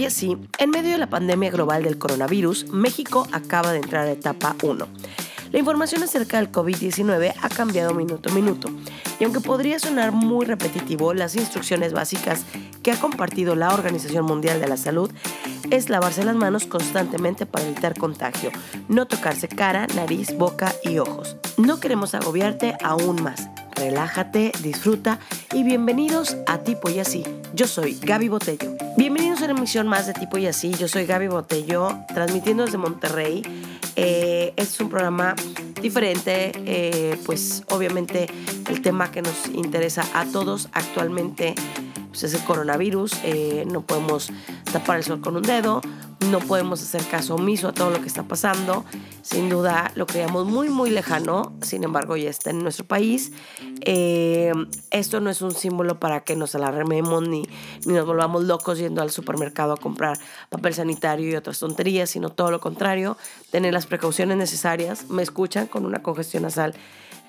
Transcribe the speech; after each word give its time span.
y 0.00 0.06
así, 0.06 0.38
en 0.56 0.70
medio 0.70 0.92
de 0.92 0.98
la 0.98 1.10
pandemia 1.10 1.50
global 1.50 1.82
del 1.82 1.98
coronavirus, 1.98 2.70
México 2.70 3.28
acaba 3.32 3.72
de 3.72 3.80
entrar 3.80 4.06
a 4.06 4.12
etapa 4.12 4.56
1. 4.62 4.88
La 5.52 5.58
información 5.58 6.02
acerca 6.02 6.38
del 6.38 6.50
COVID-19 6.50 7.34
ha 7.38 7.48
cambiado 7.50 7.92
minuto 7.92 8.30
a 8.30 8.32
minuto 8.32 8.70
y 9.18 9.24
aunque 9.24 9.40
podría 9.40 9.78
sonar 9.78 10.12
muy 10.12 10.46
repetitivo, 10.46 11.12
las 11.12 11.36
instrucciones 11.36 11.92
básicas 11.92 12.46
que 12.82 12.92
ha 12.92 12.96
compartido 12.98 13.54
la 13.56 13.74
Organización 13.74 14.24
Mundial 14.24 14.58
de 14.58 14.68
la 14.68 14.78
Salud 14.78 15.10
es 15.70 15.90
lavarse 15.90 16.24
las 16.24 16.36
manos 16.36 16.64
constantemente 16.64 17.44
para 17.44 17.66
evitar 17.66 17.98
contagio, 17.98 18.52
no 18.88 19.06
tocarse 19.06 19.48
cara, 19.48 19.86
nariz, 19.94 20.34
boca 20.34 20.74
y 20.82 20.98
ojos. 20.98 21.36
No 21.58 21.78
queremos 21.78 22.14
agobiarte 22.14 22.74
aún 22.82 23.22
más. 23.22 23.50
Relájate, 23.76 24.52
disfruta 24.62 25.18
y 25.52 25.62
bienvenidos 25.62 26.38
a 26.46 26.58
Tipo 26.58 26.88
y 26.88 27.00
Así. 27.00 27.22
Yo 27.52 27.66
soy 27.66 27.98
Gaby 28.00 28.28
Botello. 28.28 28.79
Bienvenidos 28.96 29.40
a 29.40 29.44
una 29.44 29.54
emisión 29.56 29.88
más 29.88 30.06
de 30.06 30.12
Tipo 30.12 30.38
y 30.38 30.46
Así. 30.46 30.74
Yo 30.74 30.88
soy 30.88 31.06
Gaby 31.06 31.28
Botello, 31.28 31.96
transmitiendo 32.12 32.64
desde 32.64 32.78
Monterrey. 32.78 33.42
Este 33.96 34.60
es 34.60 34.80
un 34.80 34.88
programa 34.88 35.34
diferente, 35.80 36.52
eh, 36.54 37.18
pues 37.24 37.62
obviamente 37.70 38.26
el 38.68 38.82
tema 38.82 39.10
que 39.10 39.22
nos 39.22 39.46
interesa 39.46 40.04
a 40.14 40.24
todos 40.26 40.68
actualmente 40.72 41.54
pues, 42.08 42.24
es 42.24 42.34
el 42.34 42.44
coronavirus. 42.44 43.12
Eh, 43.24 43.64
no 43.70 43.82
podemos 43.82 44.30
tapar 44.72 44.98
el 44.98 45.04
sol 45.04 45.20
con 45.20 45.36
un 45.36 45.42
dedo, 45.42 45.80
no 46.28 46.38
podemos 46.40 46.82
hacer 46.82 47.02
caso 47.06 47.34
omiso 47.34 47.68
a 47.68 47.72
todo 47.72 47.90
lo 47.90 48.00
que 48.00 48.06
está 48.06 48.24
pasando. 48.24 48.84
Sin 49.22 49.48
duda 49.48 49.90
lo 49.94 50.06
creíamos 50.06 50.46
muy, 50.46 50.68
muy 50.68 50.90
lejano, 50.90 51.54
sin 51.62 51.82
embargo 51.82 52.16
ya 52.16 52.28
está 52.28 52.50
en 52.50 52.62
nuestro 52.62 52.84
país. 52.84 53.32
Eh, 53.80 54.52
esto 54.90 55.20
no 55.20 55.30
es 55.30 55.40
un 55.40 55.52
símbolo 55.52 55.98
para 55.98 56.20
que 56.20 56.36
nos 56.36 56.54
alarmemos 56.54 57.26
ni, 57.26 57.48
ni 57.86 57.94
nos 57.94 58.06
volvamos 58.06 58.44
locos 58.44 58.78
yendo 58.78 59.02
al 59.02 59.10
supermercado 59.10 59.72
a 59.72 59.76
comprar 59.76 60.18
papel 60.50 60.74
sanitario 60.74 61.30
y 61.30 61.36
otras 61.36 61.58
tonterías, 61.58 62.10
sino 62.10 62.30
todo 62.30 62.50
lo 62.50 62.60
contrario, 62.60 63.16
tener 63.50 63.72
las 63.72 63.86
precauciones 63.86 64.36
necesarias. 64.36 65.08
Me 65.08 65.22
escuchan 65.22 65.66
con 65.66 65.86
una 65.86 66.02
congestión 66.02 66.42
nasal 66.42 66.74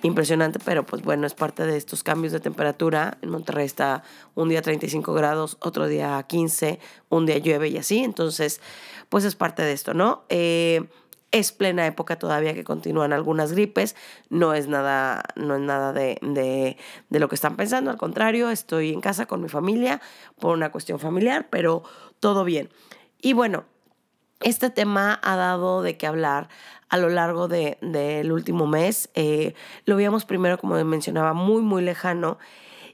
impresionante, 0.04 0.60
pero 0.64 0.86
pues 0.86 1.02
bueno, 1.04 1.28
es 1.28 1.34
parte 1.34 1.66
de 1.66 1.78
estos 1.78 2.04
cambios 2.04 2.34
de 2.34 2.40
temperatura. 2.40 3.18
En 3.22 3.30
Monterrey 3.30 3.66
está 3.66 4.04
un 4.36 4.50
día 4.50 4.62
35 4.62 5.14
grados, 5.14 5.58
otro 5.62 5.88
día 5.88 6.22
15, 6.28 6.80
un 7.10 7.26
día 7.26 7.38
llueve 7.38 7.70
y 7.70 7.78
así. 7.78 8.00
Entonces, 8.04 8.62
pues 9.10 9.26
es 9.26 9.36
parte 9.36 9.62
de 9.64 9.74
esto, 9.74 9.94
¿no? 9.94 10.24
Eh, 10.30 10.88
es 11.32 11.54
plena 11.54 11.88
época 11.88 12.20
todavía 12.20 12.54
que 12.54 12.64
continúan 12.64 13.14
algunas 13.14 13.54
gripes, 13.54 13.96
no 14.30 14.54
es 14.54 14.68
nada, 14.68 15.24
no 15.36 15.56
es 15.56 15.62
nada 15.62 15.94
de, 15.94 16.18
de, 16.22 16.78
de 17.10 17.20
lo 17.20 17.30
que 17.30 17.36
están 17.36 17.56
pensando, 17.56 17.90
al 17.90 17.98
contrario, 17.98 18.50
estoy 18.50 18.92
en 18.92 19.00
casa 19.00 19.26
con 19.26 19.42
mi 19.42 19.48
familia 19.48 20.02
por 20.40 20.54
una 20.54 20.72
cuestión 20.72 21.00
familiar, 21.00 21.48
pero 21.50 21.84
todo 22.20 22.44
bien. 22.44 22.70
Y 23.22 23.32
bueno, 23.32 23.64
este 24.42 24.70
tema 24.70 25.20
ha 25.24 25.36
dado 25.36 25.84
de 25.84 25.98
qué 25.98 26.08
hablar 26.08 26.50
a 26.92 26.98
lo 26.98 27.10
largo 27.10 27.48
del 27.48 27.78
de, 27.82 28.30
último 28.32 28.68
mes. 28.68 29.10
Eh, 29.16 29.56
lo 29.86 29.96
veíamos 29.96 30.26
primero, 30.26 30.60
como 30.60 30.76
mencionaba, 30.84 31.34
muy, 31.34 31.64
muy 31.64 31.82
lejano. 31.82 32.38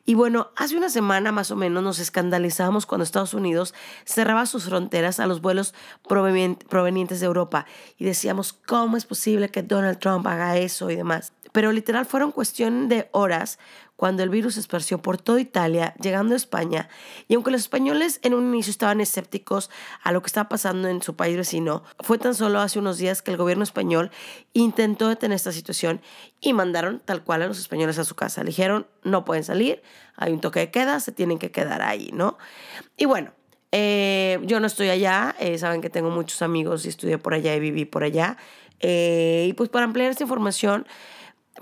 Y 0.06 0.14
bueno, 0.14 0.52
hace 0.56 0.78
una 0.78 0.90
semana 0.90 1.34
más 1.34 1.52
o 1.52 1.58
menos 1.58 1.84
nos 1.84 2.00
escandalizamos 2.00 2.86
cuando 2.86 3.04
Estados 3.04 3.34
Unidos 3.34 3.74
cerraba 4.06 4.46
sus 4.46 4.66
fronteras 4.66 5.20
a 5.20 5.28
los 5.28 5.42
vuelos 5.42 5.74
provenientes 6.08 7.20
de 7.20 7.26
Europa 7.26 7.66
y 7.98 8.06
decíamos, 8.06 8.54
¿cómo 8.54 8.96
es 8.96 9.06
posible 9.06 9.50
que 9.50 9.64
Donald 9.64 10.00
Trump 10.00 10.26
haga 10.28 10.56
eso 10.58 10.90
y 10.90 10.96
demás? 10.96 11.34
Pero 11.58 11.72
literal 11.72 12.06
fueron 12.06 12.32
cuestión 12.32 12.88
de 12.88 13.10
horas 13.14 13.58
cuando 13.96 14.22
el 14.22 14.30
virus 14.30 14.54
se 14.54 14.60
esparció 14.60 15.02
por 15.02 15.18
toda 15.18 15.42
Italia, 15.42 15.96
llegando 16.00 16.36
a 16.36 16.38
España, 16.38 16.88
y 17.28 17.34
aunque 17.34 17.50
los 17.50 17.62
españoles 17.62 18.20
en 18.22 18.36
un 18.36 18.54
inicio 18.54 18.70
estaban 18.70 19.02
escépticos 19.02 19.72
a 20.04 20.12
lo 20.12 20.22
que 20.22 20.28
estaba 20.28 20.50
pasando 20.50 20.88
en 20.88 21.02
su 21.02 21.16
país 21.16 21.36
vecino, 21.36 21.84
fue 22.02 22.20
tan 22.20 22.36
solo 22.36 22.60
hace 22.60 22.78
unos 22.78 23.00
días 23.00 23.24
que 23.24 23.32
el 23.32 23.38
gobierno 23.38 23.64
español 23.64 24.12
intentó 24.54 25.10
detener 25.10 25.36
esta 25.36 25.52
situación 25.52 26.00
y 26.42 26.54
mandaron 26.54 27.00
tal 27.04 27.24
cual 27.24 27.42
a 27.42 27.48
los 27.48 27.58
españoles 27.58 27.98
a 27.98 28.06
su 28.06 28.14
casa. 28.14 28.44
Le 28.44 28.52
dijeron, 28.52 28.86
no 29.02 29.26
pueden 29.26 29.44
salir, 29.44 29.82
hay 30.16 30.34
un 30.34 30.42
toque 30.42 30.60
de 30.60 30.70
queda, 30.70 31.00
se 31.00 31.12
tienen 31.12 31.40
que 31.40 31.50
quedar 31.50 31.82
ahí, 31.82 32.12
¿no? 32.14 32.38
Y 32.98 33.06
bueno, 33.06 33.32
eh, 33.72 34.38
yo 34.44 34.60
no 34.60 34.68
estoy 34.68 34.90
allá, 34.90 35.36
eh, 35.40 35.58
saben 35.58 35.82
que 35.82 35.90
tengo 35.90 36.12
muchos 36.12 36.44
amigos 36.44 36.86
y 36.86 36.90
estudié 36.90 37.18
por 37.18 37.34
allá 37.34 37.56
y 37.56 37.60
viví 37.60 37.86
por 37.86 38.04
allá. 38.04 38.38
Eh, 38.80 39.48
y 39.50 39.54
pues 39.54 39.70
para 39.70 39.86
ampliar 39.86 40.12
esta 40.12 40.24
información, 40.24 40.86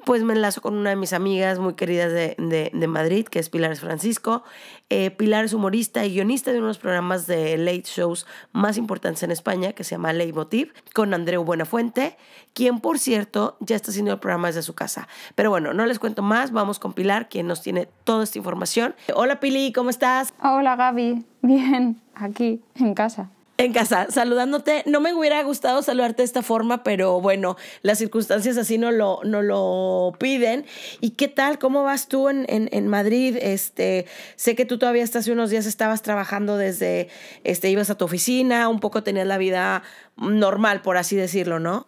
pues 0.04 0.24
me 0.24 0.34
enlazo 0.34 0.62
con 0.62 0.76
una 0.76 0.90
de 0.92 0.96
mis 0.96 1.14
amigas 1.14 1.60
muy 1.60 1.76
queridas 1.76 2.12
de, 2.12 2.36
de, 2.74 2.88
Madrid, 2.88 3.26
que 3.26 3.40
es 3.40 3.50
Pilar 3.50 3.76
Francisco. 3.76 4.44
Eh, 4.90 5.12
Pilar 5.12 5.46
es 5.46 5.54
humorista 5.54 6.06
y 6.06 6.14
guionista 6.14 6.52
de 6.52 6.60
unos 6.60 6.78
programas 6.78 7.28
de 7.28 7.58
late 7.58 7.84
shows 7.86 8.28
más 8.52 8.78
importantes 8.78 9.24
en 9.24 9.32
España, 9.32 9.74
que 9.74 9.84
se 9.84 9.92
llama 9.92 10.14
Leitmotiv, 10.14 10.74
con 10.94 11.14
Andreu 11.14 11.44
Buenafuente, 11.44 12.18
quien, 12.54 12.80
por 12.80 13.00
cierto, 13.00 13.58
ya 13.60 13.76
está 13.76 13.92
haciendo 13.92 14.12
el 14.12 14.20
programa 14.20 14.48
desde 14.48 14.62
su 14.62 14.76
casa. 14.76 15.08
Pero 15.36 15.50
bueno, 15.50 15.74
no 15.74 15.86
les 15.86 16.00
cuento 16.00 16.22
más, 16.22 16.52
vamos 16.52 16.80
con 16.80 16.94
Pilar, 16.94 17.30
quien 17.30 17.48
nos 17.48 17.62
tiene 17.62 17.88
toda 18.04 18.24
esta 18.24 18.38
información. 18.38 18.96
Hola 19.14 19.40
Pili, 19.40 19.72
¿cómo 19.74 19.90
estás? 19.90 20.34
Hola 20.42 20.76
Gaby, 20.76 21.26
bien, 21.42 22.02
aquí, 22.16 22.62
en 22.76 22.94
casa 22.94 23.30
en 23.58 23.72
casa, 23.72 24.08
saludándote. 24.10 24.84
No 24.86 25.00
me 25.00 25.14
hubiera 25.14 25.42
gustado 25.44 25.82
saludarte 25.82 26.22
de 26.22 26.26
esta 26.26 26.42
forma, 26.42 26.84
pero 26.84 27.22
bueno, 27.22 27.56
las 27.82 27.98
circunstancias 28.00 28.58
así 28.58 28.78
no 28.78 28.92
lo, 28.92 29.22
no 29.24 29.42
lo 29.42 30.14
piden. 30.20 30.66
¿Y 31.00 31.12
qué 31.12 31.28
tal? 31.28 31.58
¿Cómo 31.58 31.84
vas 31.84 32.08
tú 32.08 32.28
en, 32.30 32.46
en, 32.50 32.88
Madrid? 32.88 33.38
Este, 33.42 34.06
sé 34.36 34.56
que 34.56 34.66
tú 34.66 34.78
todavía 34.78 35.04
hasta 35.04 35.20
hace 35.20 35.32
unos 35.32 35.50
días 35.50 35.66
estabas 35.66 36.02
trabajando 36.02 36.58
desde, 36.58 37.08
este, 37.44 37.70
ibas 37.70 37.90
a 37.90 37.96
tu 37.96 38.06
oficina, 38.06 38.68
un 38.68 38.80
poco 38.80 39.04
tenías 39.04 39.28
la 39.28 39.38
vida 39.38 39.84
normal, 40.18 40.82
por 40.82 40.98
así 40.98 41.16
decirlo, 41.16 41.60
¿no? 41.60 41.88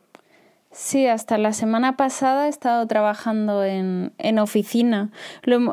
Sí, 0.79 1.07
hasta 1.07 1.39
la 1.39 1.53
semana 1.53 1.97
pasada 1.97 2.45
he 2.45 2.49
estado 2.49 2.85
trabajando 2.85 3.63
en, 3.63 4.13
en 4.19 4.37
oficina 4.37 5.09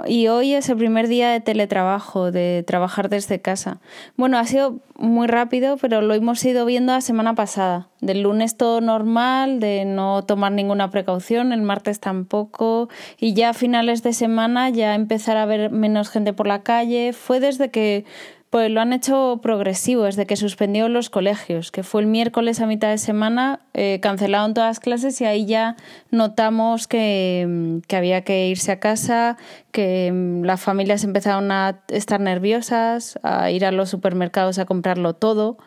y 0.07 0.29
hoy 0.29 0.55
es 0.55 0.71
el 0.71 0.79
primer 0.79 1.09
día 1.09 1.29
de 1.29 1.41
teletrabajo, 1.41 2.33
de 2.33 2.65
trabajar 2.67 3.11
desde 3.11 3.39
casa. 3.39 3.83
Bueno, 4.17 4.39
ha 4.39 4.47
sido 4.47 4.81
muy 4.97 5.27
rápido, 5.27 5.77
pero 5.77 6.01
lo 6.01 6.15
hemos 6.15 6.43
ido 6.47 6.65
viendo 6.65 6.95
la 6.95 7.03
semana 7.03 7.35
pasada. 7.35 7.89
Del 8.01 8.23
lunes 8.23 8.57
todo 8.57 8.81
normal, 8.81 9.61
de 9.61 9.85
no 9.85 10.23
tomar 10.25 10.53
ninguna 10.53 10.91
precaución, 10.91 11.53
el 11.53 11.61
martes 11.61 12.01
tampoco, 12.01 12.89
y 13.19 13.35
ya 13.35 13.51
a 13.51 13.55
finales 13.55 14.03
de 14.03 14.15
semana 14.15 14.71
ya 14.71 14.95
empezar 14.95 15.37
a 15.37 15.45
ver 15.45 15.71
menos 15.71 16.09
gente 16.09 16.33
por 16.33 16.47
la 16.47 16.63
calle. 16.63 17.13
Fue 17.13 17.41
desde 17.41 17.71
que 17.71 18.07
pues 18.55 18.71
lo 18.71 18.81
han 18.81 18.93
hecho 18.93 19.41
progresivo, 19.43 20.05
desde 20.05 20.27
que 20.27 20.37
suspendió 20.37 20.89
los 20.89 21.11
colegios, 21.11 21.73
que 21.73 21.83
fue 21.83 22.03
el 22.03 22.07
miércoles 22.07 22.61
a 22.61 22.67
mitad 22.67 22.89
de 22.89 22.99
semana, 22.99 23.67
eh, 23.73 23.99
cancelaron 24.01 24.55
todas 24.55 24.71
las 24.71 24.79
clases 24.79 25.21
y 25.21 25.25
ahí 25.25 25.45
ya 25.45 25.75
notamos 26.13 26.87
que, 26.87 27.81
que 27.89 27.97
había 27.97 28.23
que 28.23 28.47
irse 28.47 28.71
a 28.71 28.79
casa, 28.79 29.39
que 29.73 30.13
mm, 30.13 30.45
las 30.45 30.61
familias 30.61 31.03
empezaron 31.03 31.51
a 31.51 31.83
estar 31.89 32.21
nerviosas, 32.21 33.19
a 33.25 33.51
ir 33.51 33.67
a 33.67 33.73
los 33.73 33.91
supermercados 33.91 34.61
a 34.61 34.67
comprarlo 34.67 35.15
todo. 35.15 35.59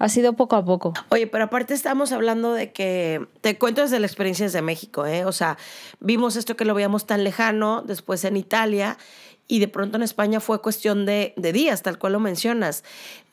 Ha 0.00 0.08
sido 0.08 0.32
poco 0.32 0.56
a 0.56 0.64
poco. 0.64 0.94
Oye, 1.10 1.28
pero 1.28 1.44
aparte 1.44 1.74
estamos 1.74 2.10
hablando 2.10 2.54
de 2.54 2.72
que, 2.72 3.24
te 3.40 3.56
cuento 3.56 3.82
desde 3.82 4.00
la 4.00 4.06
experiencia 4.06 4.48
de 4.48 4.62
México, 4.62 5.06
¿eh? 5.06 5.24
O 5.24 5.30
sea, 5.30 5.58
vimos 6.00 6.34
esto 6.34 6.56
que 6.56 6.64
lo 6.64 6.74
veíamos 6.74 7.06
tan 7.06 7.22
lejano, 7.22 7.82
después 7.82 8.24
en 8.24 8.36
Italia, 8.36 8.98
y 9.52 9.58
de 9.58 9.68
pronto 9.68 9.98
en 9.98 10.02
España 10.02 10.40
fue 10.40 10.62
cuestión 10.62 11.04
de, 11.04 11.34
días, 11.36 11.82
tal 11.82 11.98
cual 11.98 12.14
lo 12.14 12.20
mencionas. 12.20 12.84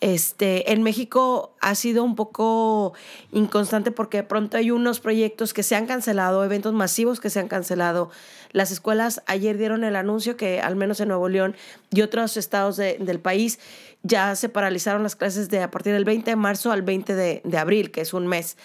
Este, 0.01 0.73
en 0.73 0.83
México 0.83 1.55
ha 1.61 1.75
sido 1.75 2.03
un 2.03 2.17
poco 2.17 2.91
inconstante 3.31 3.91
porque 3.91 4.17
de 4.17 4.23
pronto 4.23 4.57
hay 4.57 4.69
unos 4.69 4.99
proyectos 4.99 5.53
que 5.53 5.63
se 5.63 5.77
han 5.77 5.85
cancelado, 5.85 6.43
eventos 6.43 6.73
masivos 6.73 7.21
que 7.21 7.29
se 7.29 7.39
han 7.39 7.47
cancelado. 7.47 8.09
Las 8.51 8.69
escuelas 8.69 9.23
ayer 9.27 9.57
dieron 9.57 9.85
el 9.85 9.95
anuncio 9.95 10.35
que 10.35 10.59
al 10.59 10.75
menos 10.75 10.99
en 10.99 11.07
Nuevo 11.07 11.29
León 11.29 11.55
y 11.89 12.01
otros 12.01 12.35
estados 12.35 12.75
del 12.75 13.21
país 13.21 13.57
ya 14.03 14.35
se 14.35 14.49
paralizaron 14.49 15.03
las 15.03 15.15
clases 15.15 15.47
de 15.47 15.63
a 15.63 15.71
partir 15.71 15.93
del 15.93 16.03
20 16.03 16.31
de 16.31 16.35
marzo 16.35 16.73
al 16.73 16.81
20 16.81 17.15
de, 17.15 17.41
de 17.45 17.57
abril, 17.57 17.91
que 17.91 18.01
es 18.01 18.13
un 18.13 18.27
mes. 18.27 18.57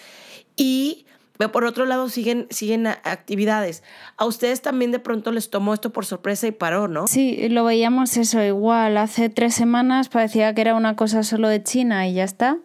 Y 0.57 1.05
por 1.51 1.65
otro 1.65 1.85
lado, 1.85 2.09
siguen, 2.09 2.47
siguen 2.49 2.87
actividades. 2.87 3.83
A 4.17 4.25
ustedes 4.25 4.61
también 4.61 4.91
de 4.91 4.99
pronto 4.99 5.31
les 5.31 5.49
tomó 5.49 5.73
esto 5.73 5.91
por 5.91 6.05
sorpresa 6.05 6.47
y 6.47 6.51
paró, 6.51 6.87
¿no? 6.87 7.07
Sí, 7.07 7.49
lo 7.49 7.65
veíamos 7.65 8.15
eso 8.17 8.41
igual. 8.41 8.97
Hace 8.97 9.29
tres 9.29 9.53
semanas 9.53 10.09
parecía 10.09 10.53
que 10.53 10.61
era 10.61 10.75
una 10.75 10.95
cosa 10.95 11.23
solo 11.23 11.49
de 11.49 11.61
China 11.61 12.07
y 12.07 12.13
ya 12.13 12.23
está. 12.23 12.57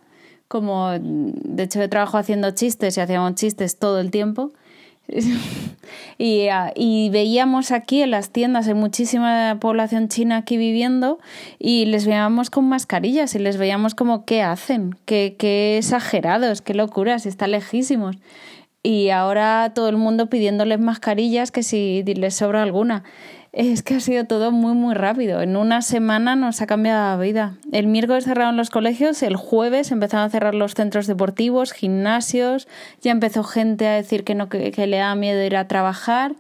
Como, 0.47 0.91
de 1.01 1.63
hecho, 1.63 1.81
yo 1.81 1.89
trabajo 1.89 2.19
haciendo 2.19 2.51
chistes 2.53 2.97
y 2.97 3.01
hacíamos 3.01 3.35
chistes 3.35 3.79
todo 3.79 4.01
el 4.01 4.11
tiempo. 4.11 4.53
y, 6.19 6.49
ah, 6.49 6.73
y, 6.77 7.11
veíamos 7.11 7.73
aquí 7.73 8.03
en 8.03 8.13
las 8.13 8.31
tiendas, 8.31 8.69
hay 8.69 8.75
muchísima 8.75 9.59
población 9.61 10.09
china 10.09 10.37
aquí 10.39 10.57
viviendo 10.57 11.19
y 11.59 11.87
les 11.87 12.07
veíamos 12.07 12.51
con 12.51 12.69
mascarillas 12.69 13.35
y 13.35 13.41
les 13.41 13.57
veíamos 13.57 13.97
como 13.97 14.25
qué 14.25 14.43
hacen, 14.43 14.97
qué, 15.07 15.35
qué 15.37 15.79
exagerados, 15.79 16.63
qué 16.63 16.75
locuras, 16.75 17.27
están 17.27 17.51
lejísimos 17.51 18.17
y 18.83 19.11
ahora 19.11 19.73
todo 19.75 19.89
el 19.89 19.97
mundo 19.97 20.29
pidiéndoles 20.29 20.81
mascarillas 20.81 21.51
que 21.51 21.63
si 21.63 22.03
les 22.03 22.35
sobra 22.35 22.63
alguna. 22.63 23.05
Es 23.53 23.83
que 23.83 23.95
ha 23.95 24.01
sido 24.01 24.25
todo 24.27 24.53
muy, 24.53 24.75
muy 24.75 24.95
rápido. 24.95 25.43
En 25.43 25.57
una 25.57 25.83
semana 25.83 26.37
nos 26.37 26.63
ha 26.63 26.67
cambiado 26.67 27.17
la 27.17 27.21
vida. 27.21 27.57
El 27.73 27.89
miércoles 27.89 28.25
cerraron 28.25 28.57
los 28.57 28.71
colegios, 28.71 29.25
el 29.25 29.35
jueves 29.35 29.91
empezaron 29.91 30.27
a 30.27 30.31
cerrar 30.31 30.55
los 30.55 30.75
centros 30.75 31.09
deportivos, 31.09 31.73
gimnasios, 31.73 32.69
ya 33.03 33.11
empezó 33.11 33.43
gente 33.43 33.89
a 33.89 33.95
decir 33.95 34.23
que, 34.23 34.37
no, 34.37 34.49
que, 34.49 34.87
le 34.87 34.97
da 34.99 35.15
miedo 35.17 35.43
ir 35.43 35.57
a 35.57 35.67
trabajar 35.67 36.37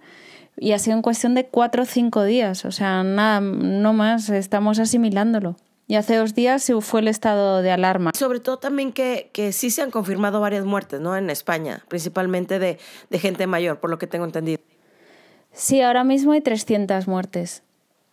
y 0.56 0.70
ha 0.72 0.78
sido 0.78 0.96
en 0.96 1.02
cuestión 1.02 1.34
de 1.34 1.46
cuatro 1.46 1.82
o 1.82 1.86
cinco 1.86 2.22
días. 2.22 2.64
O 2.64 2.70
sea, 2.70 3.02
nada, 3.02 3.40
no 3.40 3.92
más, 3.92 4.30
estamos 4.30 4.78
asimilándolo. 4.78 5.56
Y 5.90 5.96
hace 5.96 6.14
dos 6.14 6.36
días 6.36 6.70
fue 6.82 7.00
el 7.00 7.08
estado 7.08 7.62
de 7.62 7.72
alarma. 7.72 8.12
Sobre 8.14 8.38
todo 8.38 8.60
también 8.60 8.92
que, 8.92 9.28
que 9.32 9.50
sí 9.50 9.70
se 9.70 9.82
han 9.82 9.90
confirmado 9.90 10.40
varias 10.40 10.64
muertes, 10.64 11.00
¿no? 11.00 11.16
En 11.16 11.30
España, 11.30 11.82
principalmente 11.88 12.60
de, 12.60 12.78
de 13.10 13.18
gente 13.18 13.48
mayor, 13.48 13.80
por 13.80 13.90
lo 13.90 13.98
que 13.98 14.06
tengo 14.06 14.24
entendido. 14.24 14.60
Sí, 15.52 15.82
ahora 15.82 16.04
mismo 16.04 16.30
hay 16.30 16.42
300 16.42 17.08
muertes. 17.08 17.64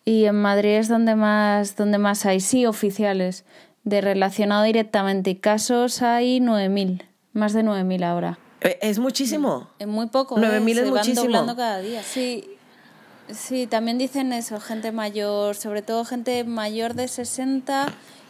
Y 0.06 0.26
en 0.26 0.42
Madrid 0.42 0.72
es 0.72 0.88
donde 0.88 1.14
más, 1.14 1.76
donde 1.76 2.00
más 2.00 2.26
hay, 2.26 2.40
sí, 2.40 2.66
oficiales, 2.66 3.46
de 3.84 4.02
relacionado 4.02 4.64
directamente. 4.64 5.30
Y 5.30 5.36
casos 5.36 6.02
hay 6.02 6.40
9.000, 6.40 7.04
más 7.34 7.54
de 7.54 7.64
9.000 7.64 8.04
ahora. 8.06 8.40
Eh, 8.62 8.80
es 8.82 8.98
muchísimo. 8.98 9.70
Es 9.78 9.86
muy 9.86 10.08
poco. 10.08 10.36
9.000 10.36 10.42
¿eh? 10.42 10.82
es 10.82 10.90
muchísimo. 10.90 11.22
Van 11.22 11.32
doblando 11.32 11.56
cada 11.56 11.80
día. 11.82 12.02
Sí, 12.02 12.57
sí, 13.30 13.68
también 13.68 13.98
dicen 13.98 14.34
eso, 14.34 14.60
gente 14.60 14.92
mayor, 14.92 15.56
sobre 15.56 15.82
todo 15.82 16.06
gente 16.06 16.44
mayor 16.44 16.94
de 16.94 17.08
60 17.08 17.88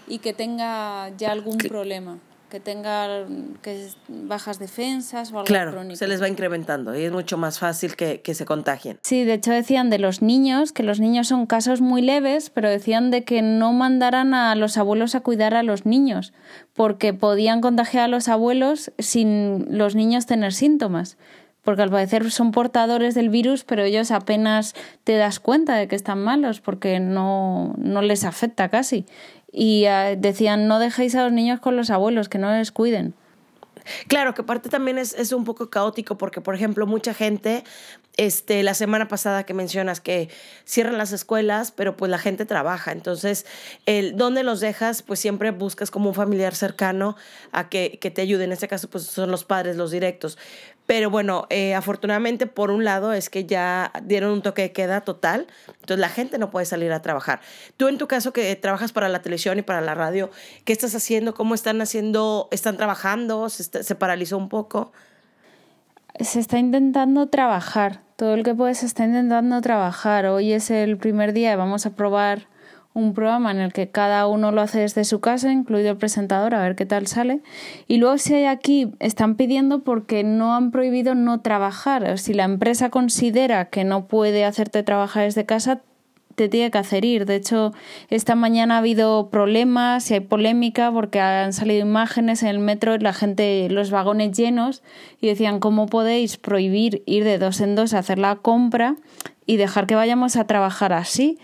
y 0.08 0.20
que 0.20 0.34
tenga 0.34 1.10
ya 1.18 1.32
algún 1.32 1.58
problema 1.58 2.20
que 2.50 2.60
tengan 2.62 3.58
que 3.62 3.90
bajas 4.08 4.58
defensas 4.58 5.32
o 5.32 5.40
algo 5.40 5.46
claro, 5.46 5.96
se 5.96 6.08
les 6.08 6.22
va 6.22 6.30
incrementando 6.30 6.98
y 6.98 7.04
es 7.04 7.12
mucho 7.12 7.38
más 7.38 7.60
fácil 7.60 7.96
que, 7.96 8.22
que, 8.22 8.34
se 8.34 8.46
contagien. 8.46 9.00
Sí, 9.04 9.26
de 9.26 9.34
hecho 9.34 9.52
decían 9.52 9.90
de 9.90 10.00
los 10.00 10.22
niños, 10.22 10.72
que 10.72 10.84
los 10.84 11.00
niños 11.00 11.28
son 11.28 11.46
casos 11.46 11.82
muy 11.82 12.02
leves, 12.02 12.50
pero 12.50 12.70
decían 12.70 13.12
de 13.12 13.26
que 13.26 13.42
no 13.42 13.74
mandaran 13.74 14.34
a 14.34 14.56
los 14.56 14.78
abuelos 14.78 15.14
a 15.16 15.20
cuidar 15.22 15.56
a 15.56 15.64
los 15.64 15.86
niños, 15.86 16.34
porque 16.74 17.14
podían 17.14 17.60
contagiar 17.60 18.06
a 18.06 18.08
los 18.08 18.30
abuelos 18.30 18.92
sin 18.98 19.78
los 19.78 19.96
niños 19.96 20.26
tener 20.26 20.54
síntomas. 20.54 21.18
Porque 21.68 21.82
al 21.82 21.90
parecer 21.90 22.32
son 22.32 22.54
portadores 22.54 23.14
del 23.14 23.28
virus, 23.28 23.66
pero 23.66 23.84
ellos 23.84 24.12
apenas 24.12 24.74
te 25.04 25.18
das 25.18 25.42
cuenta 25.42 25.76
de 25.76 25.90
que 25.90 25.98
están 25.98 26.24
malos 26.24 26.62
porque 26.62 27.02
no, 27.02 27.76
no 27.78 28.02
les 28.02 28.24
afecta 28.24 28.70
casi 28.70 29.06
y 29.52 29.84
eh, 29.84 30.16
decían 30.18 30.70
no 30.70 30.80
dejéis 30.80 31.16
a 31.16 31.24
los 31.24 31.34
niños 31.34 31.60
con 31.60 31.76
los 31.76 31.90
abuelos, 31.90 32.30
que 32.30 32.38
no 32.38 32.50
les 32.54 32.72
cuiden. 32.72 33.16
Claro, 34.08 34.34
que 34.34 34.44
parte 34.44 34.70
también 34.70 34.98
es, 34.98 35.14
es, 35.14 35.34
un 35.34 35.44
poco 35.44 35.70
caótico 35.70 36.18
porque, 36.18 36.40
por 36.40 36.56
ejemplo, 36.56 36.86
mucha 36.88 37.14
gente, 37.14 37.64
este, 38.16 38.64
la 38.64 38.74
semana 38.74 39.08
pasada 39.08 39.44
que 39.44 39.54
mencionas 39.54 40.00
que 40.00 40.30
cierran 40.66 40.98
las 40.98 41.12
escuelas, 41.12 41.72
pero 41.72 41.98
pues 41.98 42.10
la 42.10 42.18
gente 42.18 42.46
trabaja. 42.46 42.92
Entonces, 42.94 43.46
el 43.86 44.16
dónde 44.16 44.44
los 44.44 44.60
dejas, 44.60 45.02
pues 45.04 45.20
siempre 45.20 45.52
buscas 45.52 45.92
como 45.92 46.10
un 46.10 46.16
familiar 46.16 46.56
cercano 46.56 47.18
a 47.52 47.70
que, 47.70 47.98
que 48.00 48.10
te 48.10 48.22
ayude. 48.22 48.46
En 48.46 48.52
este 48.52 48.68
caso, 48.68 48.90
pues 48.90 49.04
son 49.04 49.32
los 49.32 49.44
padres, 49.44 49.76
los 49.76 49.92
directos. 49.92 50.38
Pero 50.88 51.10
bueno, 51.10 51.48
eh, 51.50 51.76
afortunadamente 51.76 52.48
por 52.48 52.72
un 52.72 52.86
lado 52.86 53.12
es 53.12 53.30
que 53.30 53.46
ya 53.46 53.92
dieron 54.04 54.32
un 54.32 54.42
toque 54.42 54.62
de 54.64 54.72
queda 54.72 55.02
total, 55.02 55.46
entonces 55.68 56.00
la 56.00 56.08
gente 56.08 56.38
no 56.38 56.50
puede 56.50 56.66
salir 56.66 56.94
a 56.94 57.02
trabajar. 57.02 57.42
Tú 57.76 57.90
en 57.90 57.98
tu 57.98 58.08
caso 58.08 58.32
que 58.32 58.56
trabajas 58.56 58.94
para 58.94 59.10
la 59.10 59.22
televisión 59.22 59.60
y 59.60 59.64
para 59.64 59.82
la 59.82 59.96
radio, 59.96 60.32
¿qué 60.64 60.72
estás 60.72 60.96
haciendo? 60.96 61.34
¿Cómo 61.36 61.56
están 61.56 61.82
haciendo? 61.82 62.48
¿Están 62.52 62.78
trabajando? 62.78 63.50
¿Se, 63.50 63.84
se 63.84 63.96
paralizó 63.96 64.38
un 64.38 64.48
poco? 64.48 64.94
Se 66.22 66.40
está 66.40 66.58
intentando 66.58 67.28
trabajar, 67.28 68.00
todo 68.16 68.34
el 68.34 68.44
que 68.44 68.56
puede 68.56 68.74
se 68.74 68.86
está 68.86 69.04
intentando 69.04 69.60
trabajar. 69.60 70.26
Hoy 70.28 70.54
es 70.54 70.72
el 70.72 70.98
primer 70.98 71.34
día 71.34 71.58
vamos 71.58 71.86
a 71.86 71.96
probar 71.96 72.48
un 72.98 73.14
programa 73.14 73.52
en 73.52 73.60
el 73.60 73.74
que 73.74 73.90
cada 73.90 74.26
uno 74.26 74.52
lo 74.52 74.62
hace 74.62 74.80
desde 74.80 75.04
su 75.04 75.20
casa, 75.20 75.52
incluido 75.52 75.92
el 75.92 75.98
presentador, 75.98 76.56
a 76.56 76.64
ver 76.64 76.76
qué 76.76 76.88
tal 76.88 77.06
sale. 77.06 77.42
Y 77.88 77.98
luego 77.98 78.18
si 78.18 78.34
hay 78.34 78.46
aquí, 78.46 78.92
están 79.00 79.36
pidiendo 79.36 79.84
porque 79.84 80.24
no 80.24 80.56
han 80.56 80.72
prohibido 80.72 81.14
no 81.14 81.42
trabajar. 81.42 82.18
Si 82.18 82.34
la 82.34 82.44
empresa 82.44 82.90
considera 82.90 83.66
que 83.66 83.84
no 83.84 84.08
puede 84.08 84.46
hacerte 84.46 84.82
trabajar 84.82 85.24
desde 85.26 85.46
casa, 85.46 85.82
te 86.34 86.50
tiene 86.50 86.72
que 86.72 86.78
hacer 86.80 87.06
ir. 87.06 87.26
De 87.26 87.36
hecho, 87.36 87.72
esta 88.10 88.36
mañana 88.36 88.76
ha 88.76 88.78
habido 88.80 89.30
problemas 89.30 90.10
y 90.10 90.16
hay 90.16 90.20
polémica 90.20 90.92
porque 90.92 91.20
han 91.20 91.54
salido 91.54 91.82
imágenes 91.82 92.42
en 92.42 92.50
el 92.50 92.60
metro 92.60 92.98
la 92.98 93.14
gente, 93.14 93.68
los 93.70 93.92
vagones 93.92 94.36
llenos, 94.36 94.82
y 95.22 95.28
decían, 95.28 95.60
¿cómo 95.60 95.86
podéis 95.86 96.38
prohibir 96.38 97.04
ir 97.06 97.24
de 97.24 97.38
dos 97.38 97.62
en 97.62 97.76
dos 97.76 97.94
a 97.94 98.00
hacer 98.00 98.18
la 98.18 98.38
compra 98.38 98.96
y 99.46 99.58
dejar 99.58 99.86
que 99.86 99.96
vayamos 99.96 100.36
a 100.36 100.48
trabajar 100.48 100.94
así? 100.94 101.38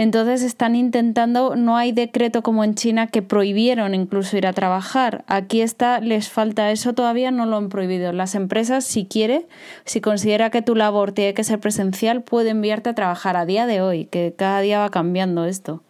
Entonces 0.00 0.40
están 0.40 0.76
intentando, 0.76 1.56
no 1.56 1.76
hay 1.76 1.92
decreto 1.92 2.42
como 2.42 2.64
en 2.64 2.74
China 2.74 3.08
que 3.08 3.20
prohibieron 3.20 3.94
incluso 3.94 4.34
ir 4.38 4.46
a 4.46 4.54
trabajar. 4.54 5.24
Aquí 5.26 5.60
está, 5.60 6.00
les 6.00 6.30
falta 6.30 6.70
eso, 6.70 6.94
todavía 6.94 7.30
no 7.30 7.44
lo 7.44 7.58
han 7.58 7.68
prohibido. 7.68 8.10
Las 8.14 8.34
empresas, 8.34 8.86
si 8.86 9.04
quiere, 9.04 9.46
si 9.84 10.00
considera 10.00 10.48
que 10.48 10.62
tu 10.62 10.74
labor 10.74 11.12
tiene 11.12 11.34
que 11.34 11.44
ser 11.44 11.60
presencial, 11.60 12.22
puede 12.22 12.48
enviarte 12.48 12.88
a 12.88 12.94
trabajar 12.94 13.36
a 13.36 13.44
día 13.44 13.66
de 13.66 13.82
hoy, 13.82 14.06
que 14.06 14.32
cada 14.34 14.62
día 14.62 14.78
va 14.78 14.88
cambiando 14.88 15.44
esto. 15.44 15.82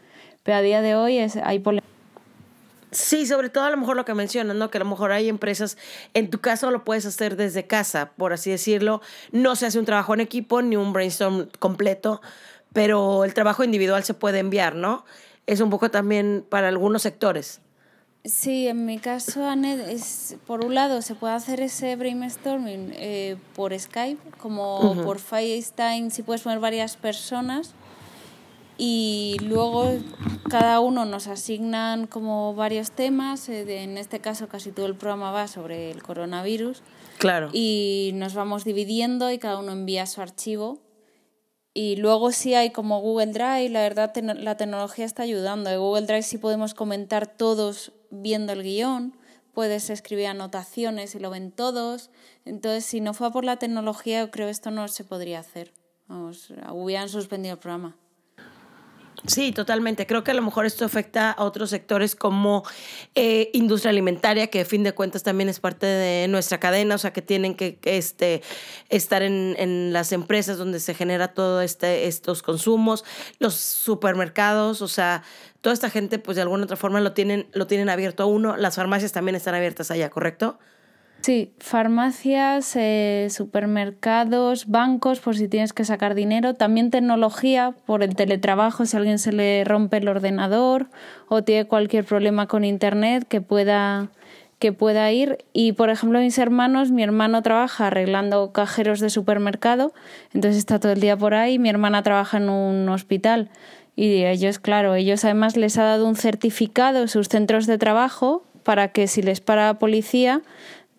Pero 0.43 0.59
a 0.59 0.63
día 0.63 0.83
de 0.83 0.97
hoy 0.97 1.19
es, 1.19 1.37
hay 1.37 1.61
Sí, 2.91 3.27
sobre 3.27 3.49
todo 3.49 3.63
a 3.63 3.71
lo 3.71 3.77
mejor 3.77 3.95
lo 3.95 4.05
que 4.05 4.15
mencionas, 4.15 4.57
¿no? 4.57 4.71
Que 4.71 4.79
a 4.79 4.81
lo 4.81 4.91
mejor 4.91 5.13
hay 5.13 5.29
empresas, 5.29 5.79
en 6.15 6.31
tu 6.31 6.41
caso 6.41 6.73
lo 6.73 6.83
puedes 6.83 7.07
hacer 7.07 7.37
desde 7.37 7.69
casa, 7.69 8.11
por 8.17 8.33
así 8.33 8.51
decirlo. 8.51 9.01
No 9.31 9.55
se 9.55 9.67
hace 9.67 9.79
un 9.79 9.85
trabajo 9.85 10.15
en 10.15 10.21
equipo 10.21 10.63
ni 10.63 10.75
un 10.75 10.93
brainstorm 10.93 11.49
completo, 11.61 12.21
pero 12.73 13.25
el 13.25 13.35
trabajo 13.35 13.65
individual 13.65 14.05
se 14.05 14.15
puede 14.15 14.39
enviar, 14.39 14.75
¿no? 14.75 15.05
Es 15.47 15.61
un 15.61 15.71
poco 15.71 15.91
también 15.91 16.45
para 16.49 16.69
algunos 16.69 17.03
sectores. 17.03 17.61
Sí, 18.25 18.69
en 18.69 18.85
mi 18.85 18.99
caso, 18.99 19.47
Anet, 19.47 19.81
es, 19.89 20.37
por 20.47 20.63
un 20.63 20.75
lado 20.75 21.01
se 21.01 21.15
puede 21.15 21.33
hacer 21.33 21.61
ese 21.61 21.97
brainstorming 21.97 22.93
eh, 22.95 23.37
por 23.55 23.79
Skype, 23.79 24.21
como 24.37 24.95
por 25.03 25.19
FaceTime, 25.19 26.11
si 26.11 26.23
puedes 26.23 26.43
poner 26.43 26.61
varias 26.61 26.97
personas 26.97 27.75
y 28.77 29.37
luego 29.43 29.91
cada 30.51 30.81
uno 30.81 31.07
nos 31.07 31.29
asignan 31.29 32.07
como 32.07 32.55
varios 32.55 32.93
temas, 32.93 33.49
eh, 33.49 33.83
en 33.83 33.97
este 33.97 34.21
caso 34.21 34.49
casi 34.49 34.71
todo 34.71 34.85
el 34.85 34.97
programa 34.97 35.31
va 35.31 35.49
sobre 35.49 35.91
el 35.91 36.03
coronavirus. 36.03 36.83
Claro. 37.19 37.49
Y 37.53 38.13
nos 38.15 38.35
vamos 38.35 38.65
dividiendo 38.65 39.31
y 39.31 39.39
cada 39.39 39.59
uno 39.59 39.73
envía 39.73 40.05
su 40.07 40.21
archivo 40.21 40.79
y 41.73 41.97
luego 41.97 42.33
sí 42.33 42.55
hay 42.55 42.71
como 42.71 43.01
Google 43.01 43.33
Drive, 43.33 43.69
la 43.69 43.83
verdad 43.83 44.13
la 44.17 44.57
tecnología 44.57 45.05
está 45.05 45.23
ayudando. 45.23 45.71
En 45.71 45.79
Google 45.79 46.07
Drive 46.07 46.23
sí 46.23 46.39
podemos 46.39 46.75
comentar 46.75 47.27
todos 47.27 47.93
viendo 48.11 48.53
el 48.53 48.63
guion, 48.63 49.17
puedes 49.53 49.91
escribir 49.91 50.27
anotaciones 50.27 51.15
y 51.15 51.21
lo 51.21 51.31
ven 51.31 51.53
todos. 51.53 52.11
Entonces, 52.45 52.85
si 52.85 53.01
no 53.01 53.15
fuera 53.15 53.33
por 53.33 53.45
la 53.45 53.59
tecnología, 53.59 54.21
yo 54.21 54.31
creo 54.31 54.47
que 54.47 54.53
esto 54.53 54.71
no 54.71 54.89
se 54.89 55.05
podría 55.05 55.41
hacer. 55.41 55.73
Vamos, 56.09 56.53
hubieran 56.73 57.09
suspendido 57.09 57.55
el 57.55 57.61
programa. 57.61 57.97
Sí, 59.27 59.53
totalmente. 59.53 60.07
Creo 60.07 60.25
que 60.25 60.31
a 60.31 60.35
lo 60.35 60.41
mejor 60.41 60.65
esto 60.65 60.85
afecta 60.85 61.31
a 61.31 61.45
otros 61.45 61.69
sectores 61.69 62.17
como 62.17 62.65
eh, 63.15 63.51
industria 63.53 63.91
alimentaria, 63.91 64.47
que 64.47 64.63
a 64.63 64.65
fin 64.65 64.83
de 64.83 64.93
cuentas 64.93 65.23
también 65.23 65.51
es 65.51 65.61
parte 65.61 65.85
de 65.85 66.27
nuestra 66.29 66.59
cadena, 66.59 66.95
o 66.95 66.99
sea, 66.99 67.13
que 67.13 67.21
tienen 67.21 67.55
que, 67.55 67.79
este, 67.83 68.43
estar 68.89 69.23
en, 69.23 69.57
en, 69.59 69.93
las 69.93 70.13
empresas 70.13 70.57
donde 70.57 70.81
se 70.81 70.95
genera 70.95 71.35
todo 71.35 71.61
este, 71.61 72.07
estos 72.07 72.43
consumos, 72.43 73.05
los 73.39 73.55
supermercados, 73.55 74.81
o 74.81 74.89
sea, 74.89 75.23
toda 75.61 75.75
esta 75.75 75.91
gente, 75.91 76.19
pues 76.19 76.37
de 76.37 76.43
alguna 76.43 76.65
otra 76.65 76.77
forma 76.77 77.01
lo 77.01 77.13
tienen, 77.13 77.47
lo 77.53 77.67
tienen 77.67 77.91
abierto 77.91 78.23
a 78.23 78.27
uno. 78.27 78.57
Las 78.57 78.77
farmacias 78.77 79.13
también 79.13 79.35
están 79.37 79.55
abiertas 79.55 79.91
allá, 79.91 80.09
¿correcto? 80.09 80.59
Sí, 81.23 81.53
farmacias, 81.59 82.75
eh, 82.77 83.29
supermercados, 83.31 84.69
bancos 84.69 85.21
por 85.21 85.37
si 85.37 85.49
tienes 85.49 85.75
que 85.75 85.85
sacar 85.85 86.15
dinero, 86.15 86.55
también 86.55 86.91
tecnología 86.91 87.75
por 87.85 88.03
el 88.03 88.17
teletrabajo 88.17 88.87
si 88.87 88.97
alguien 88.97 89.19
se 89.19 89.33
le 89.33 89.63
rompe 89.65 89.99
el 89.99 90.09
ordenador 90.09 90.87
o 91.29 91.43
tiene 91.45 91.67
cualquier 91.67 92.05
problema 92.05 92.47
con 92.47 92.65
internet 92.65 93.27
que 93.29 93.43
pueda 93.43 94.09
que 94.59 94.73
pueda 94.73 95.11
ir. 95.13 95.39
Y 95.53 95.73
por 95.73 95.91
ejemplo 95.91 96.21
mis 96.21 96.39
hermanos, 96.39 96.91
mi 96.91 97.03
hermano 97.03 97.43
trabaja 97.43 97.89
arreglando 97.89 98.53
cajeros 98.53 99.01
de 99.01 99.11
supermercado, 99.11 99.93
entonces 100.33 100.59
está 100.59 100.81
todo 100.81 100.93
el 100.93 101.01
día 101.01 101.19
por 101.19 101.35
ahí, 101.35 101.59
mi 101.59 101.69
hermana 101.69 102.03
trabaja 102.03 102.39
en 102.39 102.49
un 102.49 102.89
hospital 102.89 103.51
y 103.95 104.25
ellos, 104.25 104.59
claro, 104.59 104.95
ellos 104.95 105.25
además 105.27 105.59
les 105.59 105.77
ha 105.77 105.85
dado 105.85 106.07
un 106.09 106.17
certificado 106.17 107.09
sus 107.09 107.29
centros 107.29 107.67
de 107.67 107.77
trabajo 107.77 108.45
para 108.63 108.89
que 108.89 109.07
si 109.07 109.23
les 109.23 109.41
para 109.41 109.67
la 109.67 109.79
policía 109.79 110.43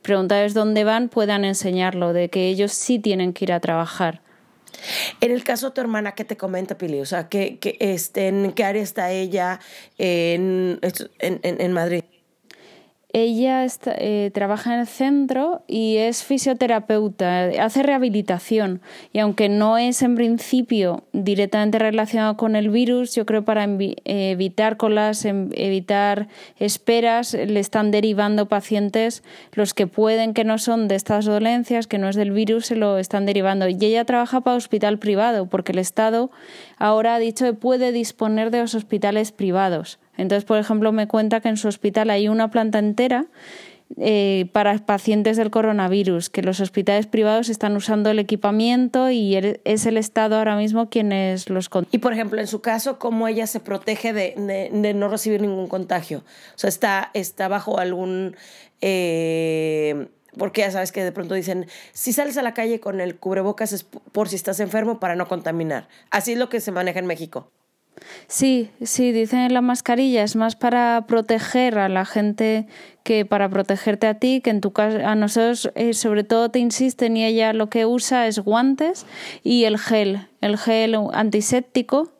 preguntarles 0.01 0.53
dónde 0.53 0.83
van, 0.83 1.09
puedan 1.09 1.45
enseñarlo, 1.45 2.13
de 2.13 2.29
que 2.29 2.47
ellos 2.47 2.71
sí 2.71 2.99
tienen 2.99 3.33
que 3.33 3.45
ir 3.45 3.53
a 3.53 3.59
trabajar. 3.59 4.21
En 5.19 5.31
el 5.31 5.43
caso 5.43 5.67
de 5.67 5.75
tu 5.75 5.81
hermana, 5.81 6.13
¿qué 6.13 6.23
te 6.23 6.37
comenta, 6.37 6.77
Pili? 6.77 7.01
O 7.01 7.05
sea, 7.05 7.29
¿qué, 7.29 7.57
qué, 7.59 7.77
este, 7.79 8.27
¿en 8.27 8.51
qué 8.53 8.63
área 8.63 8.81
está 8.81 9.11
ella 9.11 9.59
en, 9.97 10.79
en, 11.19 11.39
en 11.43 11.73
Madrid? 11.73 12.03
Ella 13.13 13.65
eh, 13.85 14.31
trabaja 14.33 14.73
en 14.73 14.81
el 14.81 14.87
centro 14.87 15.63
y 15.67 15.97
es 15.97 16.23
fisioterapeuta, 16.23 17.49
hace 17.59 17.83
rehabilitación 17.83 18.81
y 19.13 19.19
aunque 19.19 19.49
no 19.49 19.77
es 19.77 20.01
en 20.01 20.15
principio 20.15 21.03
directamente 21.13 21.79
relacionado 21.79 22.37
con 22.37 22.55
el 22.55 22.69
virus, 22.69 23.15
yo 23.15 23.25
creo 23.25 23.43
para 23.43 23.67
evitar 24.05 24.77
colas, 24.77 25.25
evitar 25.25 26.27
esperas, 26.57 27.33
le 27.33 27.59
están 27.59 27.91
derivando 27.91 28.47
pacientes, 28.47 29.23
los 29.53 29.73
que 29.73 29.87
pueden 29.87 30.33
que 30.33 30.43
no 30.43 30.57
son 30.57 30.87
de 30.87 30.95
estas 30.95 31.25
dolencias, 31.25 31.87
que 31.87 31.97
no 31.97 32.09
es 32.09 32.15
del 32.15 32.31
virus, 32.31 32.67
se 32.67 32.75
lo 32.75 32.97
están 32.97 33.25
derivando. 33.25 33.67
Y 33.67 33.77
ella 33.81 34.05
trabaja 34.05 34.41
para 34.41 34.57
hospital 34.57 34.99
privado 34.99 35.47
porque 35.47 35.71
el 35.71 35.79
Estado 35.79 36.31
ahora 36.77 37.15
ha 37.15 37.19
dicho 37.19 37.45
que 37.45 37.53
puede 37.53 37.91
disponer 37.91 38.51
de 38.51 38.59
los 38.61 38.75
hospitales 38.75 39.31
privados. 39.31 39.99
Entonces, 40.17 40.45
por 40.45 40.57
ejemplo, 40.57 40.91
me 40.91 41.07
cuenta 41.07 41.41
que 41.41 41.49
en 41.49 41.57
su 41.57 41.67
hospital 41.67 42.09
hay 42.09 42.27
una 42.27 42.51
planta 42.51 42.79
entera 42.79 43.27
eh, 43.97 44.49
para 44.53 44.77
pacientes 44.77 45.37
del 45.37 45.51
coronavirus, 45.51 46.29
que 46.29 46.41
los 46.41 46.59
hospitales 46.59 47.07
privados 47.07 47.49
están 47.49 47.75
usando 47.75 48.09
el 48.09 48.19
equipamiento 48.19 49.09
y 49.09 49.35
es 49.35 49.85
el 49.85 49.97
Estado 49.97 50.37
ahora 50.37 50.55
mismo 50.55 50.89
quienes 50.89 51.49
los 51.49 51.69
Y 51.91 51.97
por 51.97 52.13
ejemplo, 52.13 52.39
en 52.39 52.47
su 52.47 52.61
caso, 52.61 52.99
¿cómo 52.99 53.27
ella 53.27 53.47
se 53.47 53.59
protege 53.59 54.13
de, 54.13 54.93
no 54.95 55.09
recibir 55.09 55.41
ningún 55.41 55.67
contagio? 55.67 56.19
O 56.19 56.57
sea, 56.57 56.69
está, 56.69 57.11
está 57.13 57.47
bajo 57.47 57.79
algún... 57.79 58.35
Eh, 58.81 60.07
porque 60.37 60.61
ya 60.61 60.71
sabes 60.71 60.93
que 60.93 61.03
de 61.03 61.11
pronto 61.11 61.35
dicen, 61.35 61.67
si 61.91 62.13
sales 62.13 62.37
a 62.37 62.41
la 62.41 62.53
calle 62.53 62.79
con 62.79 63.01
el 63.01 63.17
cubrebocas 63.17 63.73
es 63.73 63.83
por 63.83 64.29
si 64.29 64.37
estás 64.37 64.61
enfermo 64.61 64.99
para 64.99 65.17
no 65.17 65.27
contaminar. 65.27 65.89
Así 66.09 66.31
es 66.31 66.37
lo 66.37 66.47
que 66.47 66.61
se 66.61 66.71
maneja 66.71 66.99
en 66.99 67.05
México. 67.05 67.51
Sí, 68.27 68.69
sí, 68.81 69.11
dicen 69.11 69.53
la 69.53 69.61
mascarilla 69.61 70.23
es 70.23 70.35
más 70.35 70.55
para 70.55 71.05
proteger 71.07 71.77
a 71.79 71.89
la 71.89 72.05
gente 72.05 72.67
que 73.03 73.25
para 73.25 73.49
protegerte 73.49 74.07
a 74.07 74.15
ti, 74.15 74.41
que 74.41 74.49
en 74.49 74.61
tu 74.61 74.71
caso 74.71 74.99
a 75.05 75.15
nosotros 75.15 75.71
eh, 75.75 75.93
sobre 75.93 76.23
todo 76.23 76.49
te 76.49 76.59
insisten 76.59 77.17
y 77.17 77.25
ella 77.25 77.53
lo 77.53 77.69
que 77.69 77.85
usa 77.85 78.27
es 78.27 78.39
guantes 78.39 79.05
y 79.43 79.65
el 79.65 79.77
gel, 79.77 80.27
el 80.41 80.57
gel 80.57 80.95
antiséptico 81.13 82.11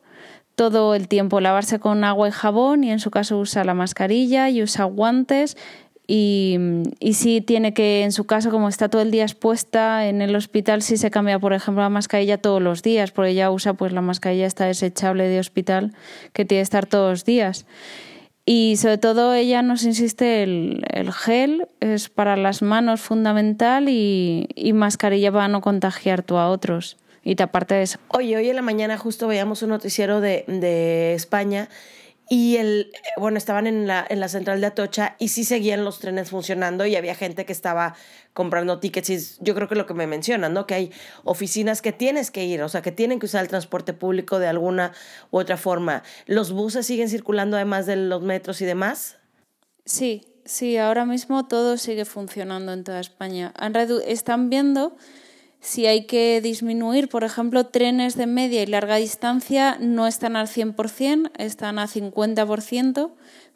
todo 0.54 0.94
el 0.94 1.08
tiempo, 1.08 1.40
lavarse 1.40 1.78
con 1.78 2.04
agua 2.04 2.28
y 2.28 2.30
jabón 2.30 2.84
y 2.84 2.90
en 2.90 2.98
su 2.98 3.10
caso 3.10 3.38
usa 3.38 3.64
la 3.64 3.74
mascarilla 3.74 4.50
y 4.50 4.62
usa 4.62 4.84
guantes 4.84 5.56
y, 6.06 6.58
y 6.98 7.14
sí 7.14 7.40
tiene 7.40 7.74
que, 7.74 8.02
en 8.02 8.12
su 8.12 8.24
caso, 8.24 8.50
como 8.50 8.68
está 8.68 8.88
todo 8.88 9.02
el 9.02 9.10
día 9.10 9.22
expuesta 9.22 10.08
en 10.08 10.20
el 10.22 10.34
hospital, 10.34 10.82
sí 10.82 10.96
se 10.96 11.10
cambia, 11.10 11.38
por 11.38 11.52
ejemplo, 11.52 11.82
la 11.82 11.88
mascarilla 11.88 12.38
todos 12.38 12.60
los 12.60 12.82
días, 12.82 13.12
porque 13.12 13.30
ella 13.30 13.50
usa 13.50 13.74
pues 13.74 13.92
la 13.92 14.00
mascarilla 14.00 14.46
esta 14.46 14.66
desechable 14.66 15.28
de 15.28 15.38
hospital 15.38 15.92
que 16.32 16.44
tiene 16.44 16.60
que 16.60 16.64
estar 16.64 16.86
todos 16.86 17.10
los 17.10 17.24
días. 17.24 17.66
Y 18.44 18.74
sobre 18.76 18.98
todo 18.98 19.34
ella 19.34 19.62
nos 19.62 19.84
insiste 19.84 20.42
el, 20.42 20.84
el 20.92 21.12
gel 21.12 21.68
es 21.78 22.08
para 22.08 22.36
las 22.36 22.60
manos 22.60 23.00
fundamental 23.00 23.88
y, 23.88 24.48
y 24.56 24.72
mascarilla 24.72 25.30
para 25.30 25.46
no 25.46 25.60
contagiar 25.60 26.22
tú 26.22 26.36
a 26.38 26.48
otros 26.48 26.96
y 27.24 27.36
te 27.36 27.44
aparte 27.44 27.76
de 27.76 27.82
eso. 27.82 27.98
Oye, 28.08 28.36
hoy 28.36 28.48
en 28.48 28.56
la 28.56 28.62
mañana 28.62 28.98
justo 28.98 29.28
veíamos 29.28 29.62
un 29.62 29.70
noticiero 29.70 30.20
de, 30.20 30.44
de 30.48 31.14
España 31.14 31.68
y 32.32 32.56
el, 32.56 32.90
bueno, 33.18 33.36
estaban 33.36 33.66
en 33.66 33.86
la, 33.86 34.06
en 34.08 34.18
la 34.18 34.26
central 34.26 34.62
de 34.62 34.66
Atocha 34.66 35.16
y 35.18 35.28
sí 35.28 35.44
seguían 35.44 35.84
los 35.84 35.98
trenes 35.98 36.30
funcionando 36.30 36.86
y 36.86 36.96
había 36.96 37.14
gente 37.14 37.44
que 37.44 37.52
estaba 37.52 37.94
comprando 38.32 38.80
tickets 38.80 39.10
y 39.10 39.18
yo 39.40 39.54
creo 39.54 39.68
que 39.68 39.74
lo 39.74 39.84
que 39.84 39.92
me 39.92 40.06
mencionan, 40.06 40.54
¿no? 40.54 40.66
Que 40.66 40.72
hay 40.72 40.92
oficinas 41.24 41.82
que 41.82 41.92
tienes 41.92 42.30
que 42.30 42.46
ir, 42.46 42.62
o 42.62 42.70
sea, 42.70 42.80
que 42.80 42.90
tienen 42.90 43.18
que 43.18 43.26
usar 43.26 43.42
el 43.42 43.48
transporte 43.48 43.92
público 43.92 44.38
de 44.38 44.46
alguna 44.46 44.92
u 45.30 45.40
otra 45.40 45.58
forma. 45.58 46.04
¿Los 46.24 46.52
buses 46.52 46.86
siguen 46.86 47.10
circulando 47.10 47.56
además 47.56 47.84
de 47.84 47.96
los 47.96 48.22
metros 48.22 48.62
y 48.62 48.64
demás? 48.64 49.18
Sí, 49.84 50.24
sí, 50.46 50.78
ahora 50.78 51.04
mismo 51.04 51.46
todo 51.48 51.76
sigue 51.76 52.06
funcionando 52.06 52.72
en 52.72 52.82
toda 52.82 53.00
España. 53.00 53.52
están 54.06 54.48
viendo 54.48 54.96
si 55.62 55.86
hay 55.86 56.06
que 56.06 56.40
disminuir, 56.40 57.08
por 57.08 57.22
ejemplo, 57.22 57.66
trenes 57.66 58.16
de 58.16 58.26
media 58.26 58.62
y 58.62 58.66
larga 58.66 58.96
distancia 58.96 59.78
no 59.80 60.08
están 60.08 60.34
al 60.34 60.48
100%, 60.48 61.30
están 61.38 61.78
a 61.78 61.86
50%, 61.86 63.12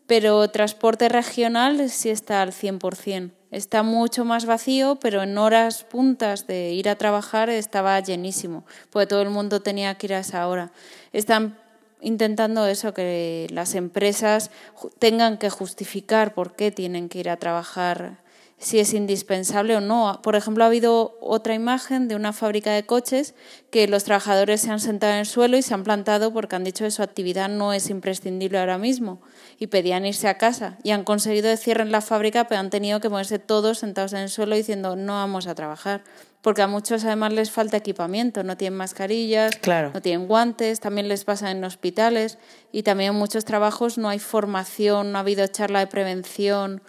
pero 0.07 0.49
transporte 0.49 1.09
regional 1.09 1.91
sí 1.91 2.11
está 2.11 2.43
al 2.43 2.53
100%. 2.53 3.33
Está 3.51 3.83
mucho 3.83 4.25
más 4.25 4.47
vacío, 4.47 5.01
pero 5.01 5.25
en 5.25 5.37
horas 5.37 5.83
puntas 5.83 6.47
de 6.47 6.73
ir 6.73 6.89
a 6.89 6.95
trabajar 6.95 7.51
estaba 7.51 7.99
llenísimo, 7.99 8.65
porque 8.91 9.09
todo 9.09 9.23
el 9.23 9.31
mundo 9.31 9.61
tenía 9.61 9.97
que 9.97 10.07
ir 10.07 10.15
a 10.15 10.21
esa 10.21 10.47
hora. 10.47 10.71
Están 11.13 11.59
intentando 12.01 12.69
eso, 12.69 12.95
que 12.95 13.49
las 13.51 13.75
empresas 13.75 14.53
tengan 15.01 15.39
que 15.39 15.51
justificar 15.51 16.35
por 16.35 16.55
qué 16.55 16.71
tienen 16.71 17.09
que 17.09 17.19
ir 17.19 17.31
a 17.31 17.37
trabajar 17.37 18.25
si 18.59 18.79
es 18.79 18.95
indispensable 18.95 19.77
o 19.77 19.81
no. 19.81 20.21
Por 20.23 20.35
ejemplo, 20.35 20.65
ha 20.65 20.69
habido 20.69 21.19
otra 21.21 21.55
imagen 21.55 22.09
de 22.09 22.17
una 22.17 22.33
fábrica 22.33 22.73
de 22.73 22.87
coches 22.87 23.35
que 23.71 23.87
los 23.87 24.05
trabajadores 24.05 24.63
se 24.63 24.71
han 24.71 24.81
sentado 24.81 25.13
en 25.13 25.21
el 25.21 25.27
suelo 25.27 25.59
y 25.59 25.63
se 25.63 25.75
han 25.75 25.85
plantado 25.85 26.33
porque 26.33 26.57
han 26.57 26.65
dicho 26.65 26.85
que 26.85 26.91
su 26.91 27.03
actividad 27.03 27.51
no 27.51 27.75
es 27.75 27.91
imprescindible 27.91 28.59
ahora 28.59 28.79
mismo 28.79 29.21
y 29.59 29.67
pedían 29.67 30.07
irse 30.07 30.29
a 30.29 30.39
casa 30.39 30.79
y 30.83 30.91
han 30.93 31.05
conseguido 31.05 31.51
que 31.51 31.57
cierren 31.59 31.93
la 31.93 32.01
fábrica, 32.01 32.49
pero 32.49 32.61
han 32.61 32.71
tenido 32.71 33.01
que 33.01 33.11
ponerse 33.11 33.39
todos 33.39 33.79
sentados 33.79 34.15
en 34.15 34.21
el 34.21 34.31
suelo 34.31 34.57
diciendo 34.57 34.97
no 34.97 35.15
vamos 35.15 35.47
a 35.47 35.55
trabajar. 35.55 36.03
Porque 36.41 36.63
a 36.63 36.69
muchos 36.69 37.05
además 37.05 37.33
les 37.33 37.51
falta 37.51 37.77
equipamiento, 37.77 38.45
no 38.45 38.57
tienen 38.57 38.79
mascarillas, 38.79 39.59
no 39.93 40.01
tienen 40.01 40.29
guantes, 40.29 40.79
también 40.79 41.09
les 41.09 41.25
pasa 41.25 41.51
en 41.51 41.65
hospitales 41.65 42.39
y 42.71 42.85
también 42.85 43.13
en 43.15 43.19
muchos 43.19 43.45
trabajos 43.45 43.99
no 43.99 44.09
hay 44.09 44.21
formación, 44.21 45.11
no 45.11 45.19
ha 45.19 45.23
habido 45.23 45.45
charla 45.49 45.81
de 45.81 45.89
prevención, 45.89 46.83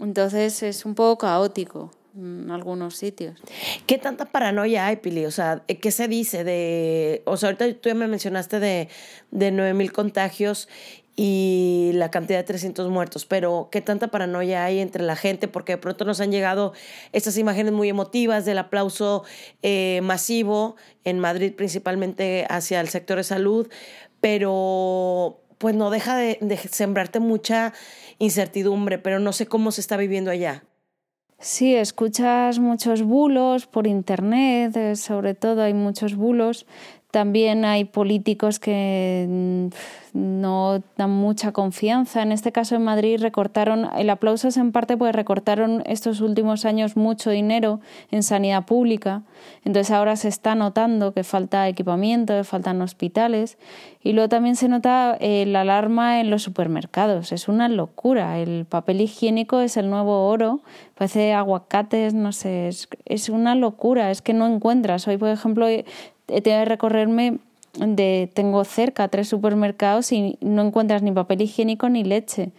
entonces 0.00 0.62
es 0.62 0.84
un 0.84 0.94
poco 0.94 1.18
caótico 1.18 1.90
en 2.16 2.50
algunos 2.50 2.96
sitios. 2.96 3.40
¿Qué 3.86 3.98
tanta 3.98 4.26
paranoia 4.26 4.86
hay, 4.86 4.96
Pili? 4.96 5.24
O 5.24 5.30
sea, 5.30 5.62
¿qué 5.66 5.90
se 5.90 6.08
dice 6.08 6.44
de... 6.44 7.22
O 7.24 7.36
sea, 7.36 7.48
ahorita 7.48 7.72
tú 7.80 7.88
ya 7.88 7.94
me 7.94 8.06
mencionaste 8.06 8.60
de, 8.60 8.88
de 9.30 9.52
9.000 9.52 9.92
contagios 9.92 10.68
y 11.14 11.90
la 11.94 12.10
cantidad 12.10 12.38
de 12.38 12.44
300 12.44 12.88
muertos, 12.88 13.26
pero 13.26 13.68
¿qué 13.70 13.82
tanta 13.82 14.08
paranoia 14.08 14.64
hay 14.64 14.78
entre 14.78 15.02
la 15.02 15.14
gente? 15.14 15.46
Porque 15.46 15.72
de 15.72 15.78
pronto 15.78 16.04
nos 16.04 16.20
han 16.20 16.32
llegado 16.32 16.72
estas 17.12 17.36
imágenes 17.36 17.72
muy 17.72 17.88
emotivas 17.90 18.46
del 18.46 18.58
aplauso 18.58 19.24
eh, 19.62 20.00
masivo 20.02 20.76
en 21.04 21.18
Madrid, 21.18 21.52
principalmente 21.54 22.46
hacia 22.48 22.80
el 22.80 22.88
sector 22.88 23.18
de 23.18 23.24
salud, 23.24 23.68
pero 24.20 25.38
pues 25.58 25.74
no 25.74 25.90
deja 25.90 26.16
de, 26.16 26.38
de 26.40 26.56
sembrarte 26.56 27.20
mucha 27.20 27.74
incertidumbre, 28.22 28.98
pero 28.98 29.18
no 29.18 29.32
sé 29.32 29.46
cómo 29.46 29.72
se 29.72 29.80
está 29.80 29.96
viviendo 29.96 30.30
allá. 30.30 30.64
Sí, 31.40 31.74
escuchas 31.74 32.60
muchos 32.60 33.02
bulos 33.02 33.66
por 33.66 33.88
internet, 33.88 34.76
eh, 34.76 34.94
sobre 34.94 35.34
todo 35.34 35.62
hay 35.62 35.74
muchos 35.74 36.14
bulos. 36.14 36.66
También 37.12 37.66
hay 37.66 37.84
políticos 37.84 38.58
que 38.58 39.26
mm, 39.28 39.66
no 40.14 40.82
dan 40.96 41.10
mucha 41.10 41.52
confianza. 41.52 42.22
En 42.22 42.32
este 42.32 42.52
caso 42.52 42.74
en 42.74 42.84
Madrid 42.84 43.20
recortaron, 43.20 43.90
el 43.98 44.08
aplauso 44.08 44.48
es 44.48 44.56
en 44.56 44.72
parte 44.72 44.96
porque 44.96 45.12
recortaron 45.12 45.82
estos 45.84 46.22
últimos 46.22 46.64
años 46.64 46.96
mucho 46.96 47.28
dinero 47.28 47.80
en 48.10 48.22
sanidad 48.22 48.64
pública. 48.64 49.22
Entonces 49.62 49.90
ahora 49.90 50.16
se 50.16 50.28
está 50.28 50.54
notando 50.54 51.12
que 51.12 51.22
falta 51.22 51.68
equipamiento, 51.68 52.34
que 52.34 52.44
faltan 52.44 52.80
hospitales. 52.80 53.58
Y 54.02 54.14
luego 54.14 54.28
también 54.28 54.56
se 54.56 54.68
nota 54.68 55.16
eh, 55.20 55.44
la 55.46 55.60
alarma 55.60 56.20
en 56.20 56.30
los 56.30 56.42
supermercados. 56.42 57.30
Es 57.30 57.46
una 57.46 57.68
locura. 57.68 58.38
El 58.38 58.64
papel 58.64 59.02
higiénico 59.02 59.60
es 59.60 59.76
el 59.76 59.90
nuevo 59.90 60.28
oro. 60.28 60.60
Parece 60.96 61.34
aguacates, 61.34 62.12
no 62.12 62.32
sé. 62.32 62.68
Es, 62.68 62.88
es 63.04 63.28
una 63.28 63.54
locura. 63.54 64.10
Es 64.10 64.20
que 64.20 64.32
no 64.32 64.46
encuentras. 64.46 65.06
Hoy, 65.06 65.18
por 65.18 65.28
ejemplo, 65.28 65.66
tengo 66.26 66.42
que 66.42 66.64
recorrerme 66.64 67.38
de 67.78 68.30
tengo 68.32 68.64
cerca 68.64 69.08
tres 69.08 69.28
supermercados 69.28 70.12
y 70.12 70.36
no 70.40 70.62
encuentras 70.62 71.02
ni 71.02 71.12
papel 71.12 71.42
higiénico 71.42 71.88
ni 71.88 72.04
leche. 72.04 72.50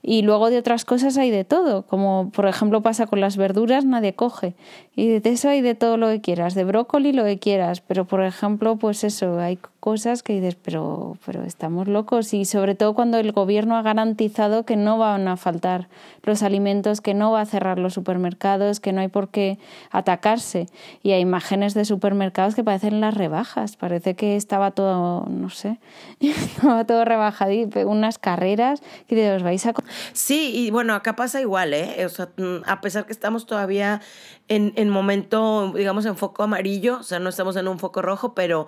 Y 0.00 0.22
luego 0.22 0.48
de 0.48 0.58
otras 0.58 0.84
cosas 0.84 1.18
hay 1.18 1.30
de 1.30 1.44
todo, 1.44 1.82
como 1.82 2.30
por 2.32 2.46
ejemplo 2.46 2.82
pasa 2.82 3.06
con 3.06 3.20
las 3.20 3.36
verduras, 3.36 3.84
nadie 3.84 4.14
coge. 4.14 4.54
Y 4.94 5.18
de 5.18 5.30
eso 5.30 5.48
hay 5.48 5.60
de 5.60 5.74
todo 5.74 5.96
lo 5.96 6.08
que 6.08 6.20
quieras, 6.20 6.54
de 6.54 6.64
brócoli 6.64 7.12
lo 7.12 7.24
que 7.24 7.38
quieras, 7.38 7.80
pero 7.80 8.04
por 8.04 8.22
ejemplo, 8.22 8.76
pues 8.76 9.02
eso, 9.02 9.38
hay 9.40 9.58
cosas 9.80 10.22
que 10.22 10.34
dices, 10.34 10.56
pero, 10.56 11.16
pero 11.24 11.44
estamos 11.44 11.88
locos. 11.88 12.34
Y 12.34 12.44
sobre 12.44 12.74
todo 12.74 12.94
cuando 12.94 13.18
el 13.18 13.32
gobierno 13.32 13.76
ha 13.76 13.82
garantizado 13.82 14.64
que 14.64 14.76
no 14.76 14.98
van 14.98 15.28
a 15.28 15.36
faltar 15.36 15.88
los 16.22 16.42
alimentos, 16.42 17.00
que 17.00 17.14
no 17.14 17.30
va 17.30 17.42
a 17.42 17.46
cerrar 17.46 17.78
los 17.78 17.94
supermercados, 17.94 18.80
que 18.80 18.92
no 18.92 19.00
hay 19.00 19.08
por 19.08 19.28
qué 19.28 19.58
atacarse. 19.90 20.66
Y 21.02 21.12
hay 21.12 21.20
imágenes 21.20 21.74
de 21.74 21.84
supermercados 21.84 22.54
que 22.54 22.64
parecen 22.64 23.00
las 23.00 23.14
rebajas, 23.14 23.76
parece 23.76 24.14
que 24.14 24.36
estaba 24.36 24.72
todo, 24.72 25.26
no 25.28 25.50
sé, 25.50 25.78
estaba 26.20 26.84
todo 26.84 27.04
rebajadito, 27.04 27.80
unas 27.88 28.18
carreras 28.18 28.82
que 29.06 29.14
de 29.14 29.32
os 29.32 29.42
vais 29.42 29.64
a 29.66 29.74
Sí, 30.12 30.52
y 30.54 30.70
bueno, 30.70 30.94
acá 30.94 31.14
pasa 31.14 31.40
igual, 31.40 31.74
¿eh? 31.74 32.04
O 32.04 32.08
sea, 32.08 32.28
mm, 32.36 32.64
a 32.66 32.80
pesar 32.80 33.06
que 33.06 33.12
estamos 33.12 33.46
todavía 33.46 34.00
en, 34.48 34.72
en 34.76 34.88
momento, 34.88 35.72
digamos, 35.76 36.06
en 36.06 36.16
foco 36.16 36.42
amarillo, 36.42 36.98
o 36.98 37.02
sea, 37.02 37.18
no 37.18 37.28
estamos 37.28 37.56
en 37.56 37.68
un 37.68 37.78
foco 37.78 38.02
rojo, 38.02 38.34
pero 38.34 38.66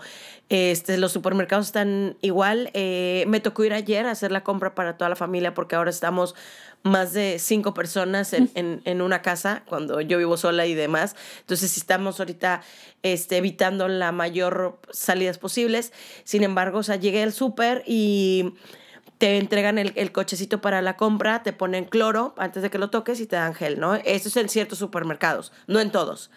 este, 0.50 0.98
los 1.00 1.12
supermercados 1.12 1.66
están 1.66 2.16
igual. 2.20 2.70
Eh, 2.74 3.24
me 3.28 3.40
tocó 3.40 3.64
ir 3.64 3.72
ayer 3.72 4.06
a 4.06 4.12
hacer 4.12 4.30
la 4.30 4.44
compra 4.44 4.74
para 4.74 4.96
toda 4.96 5.08
la 5.08 5.16
familia 5.16 5.54
porque 5.54 5.76
ahora 5.76 5.90
estamos 5.90 6.34
más 6.82 7.12
de 7.12 7.38
cinco 7.38 7.74
personas 7.74 8.32
en, 8.32 8.50
en, 8.54 9.02
una 9.02 9.22
casa 9.22 9.62
cuando 9.66 10.00
yo 10.00 10.18
vivo 10.18 10.36
sola 10.36 10.66
y 10.66 10.74
demás. 10.74 11.16
Entonces 11.40 11.76
estamos 11.76 12.20
ahorita 12.20 12.62
este, 13.02 13.38
evitando 13.38 13.88
la 13.88 14.12
mayor 14.12 14.78
salidas 14.90 15.38
posibles. 15.38 15.92
Sin 16.24 16.42
embargo, 16.42 16.78
o 16.78 16.82
sea, 16.82 16.96
llegué 16.96 17.22
al 17.22 17.32
súper 17.32 17.82
y 17.86 18.54
te 19.18 19.36
entregan 19.36 19.78
el, 19.78 19.92
el, 19.96 20.12
cochecito 20.12 20.60
para 20.60 20.80
la 20.80 20.96
compra, 20.96 21.42
te 21.42 21.52
ponen 21.52 21.84
cloro 21.84 22.34
antes 22.38 22.62
de 22.62 22.70
que 22.70 22.78
lo 22.78 22.88
toques 22.88 23.20
y 23.20 23.26
te 23.26 23.36
dan 23.36 23.54
gel, 23.54 23.78
¿no? 23.78 23.96
Eso 23.96 24.28
es 24.28 24.36
en 24.36 24.48
ciertos 24.48 24.78
supermercados, 24.78 25.52
no 25.66 25.80
en 25.80 25.90
todos. 25.90 26.30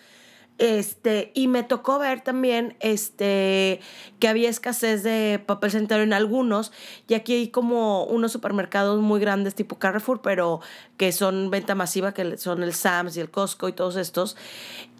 Este, 0.60 1.32
y 1.34 1.48
me 1.48 1.64
tocó 1.64 1.98
ver 1.98 2.22
también 2.22 2.78
este, 2.80 3.80
que 4.20 4.28
había 4.28 4.50
escasez 4.50 5.02
de 5.02 5.42
papel 5.44 5.72
sanitario 5.72 6.04
en 6.04 6.14
algunos, 6.14 6.72
y 7.08 7.16
aquí 7.16 7.34
hay 7.34 7.48
como 7.48 8.06
unos 8.06 8.32
supermercados 8.32 9.02
muy 9.02 9.20
grandes 9.20 9.56
tipo 9.56 9.80
Carrefour, 9.80 10.22
pero 10.22 10.62
que 10.96 11.12
son 11.12 11.50
venta 11.50 11.74
masiva, 11.74 12.14
que 12.14 12.38
son 12.38 12.62
el 12.62 12.74
Sam's 12.74 13.18
y 13.18 13.20
el 13.20 13.32
Costco 13.32 13.68
y 13.68 13.74
todos 13.74 13.96
estos, 13.96 14.38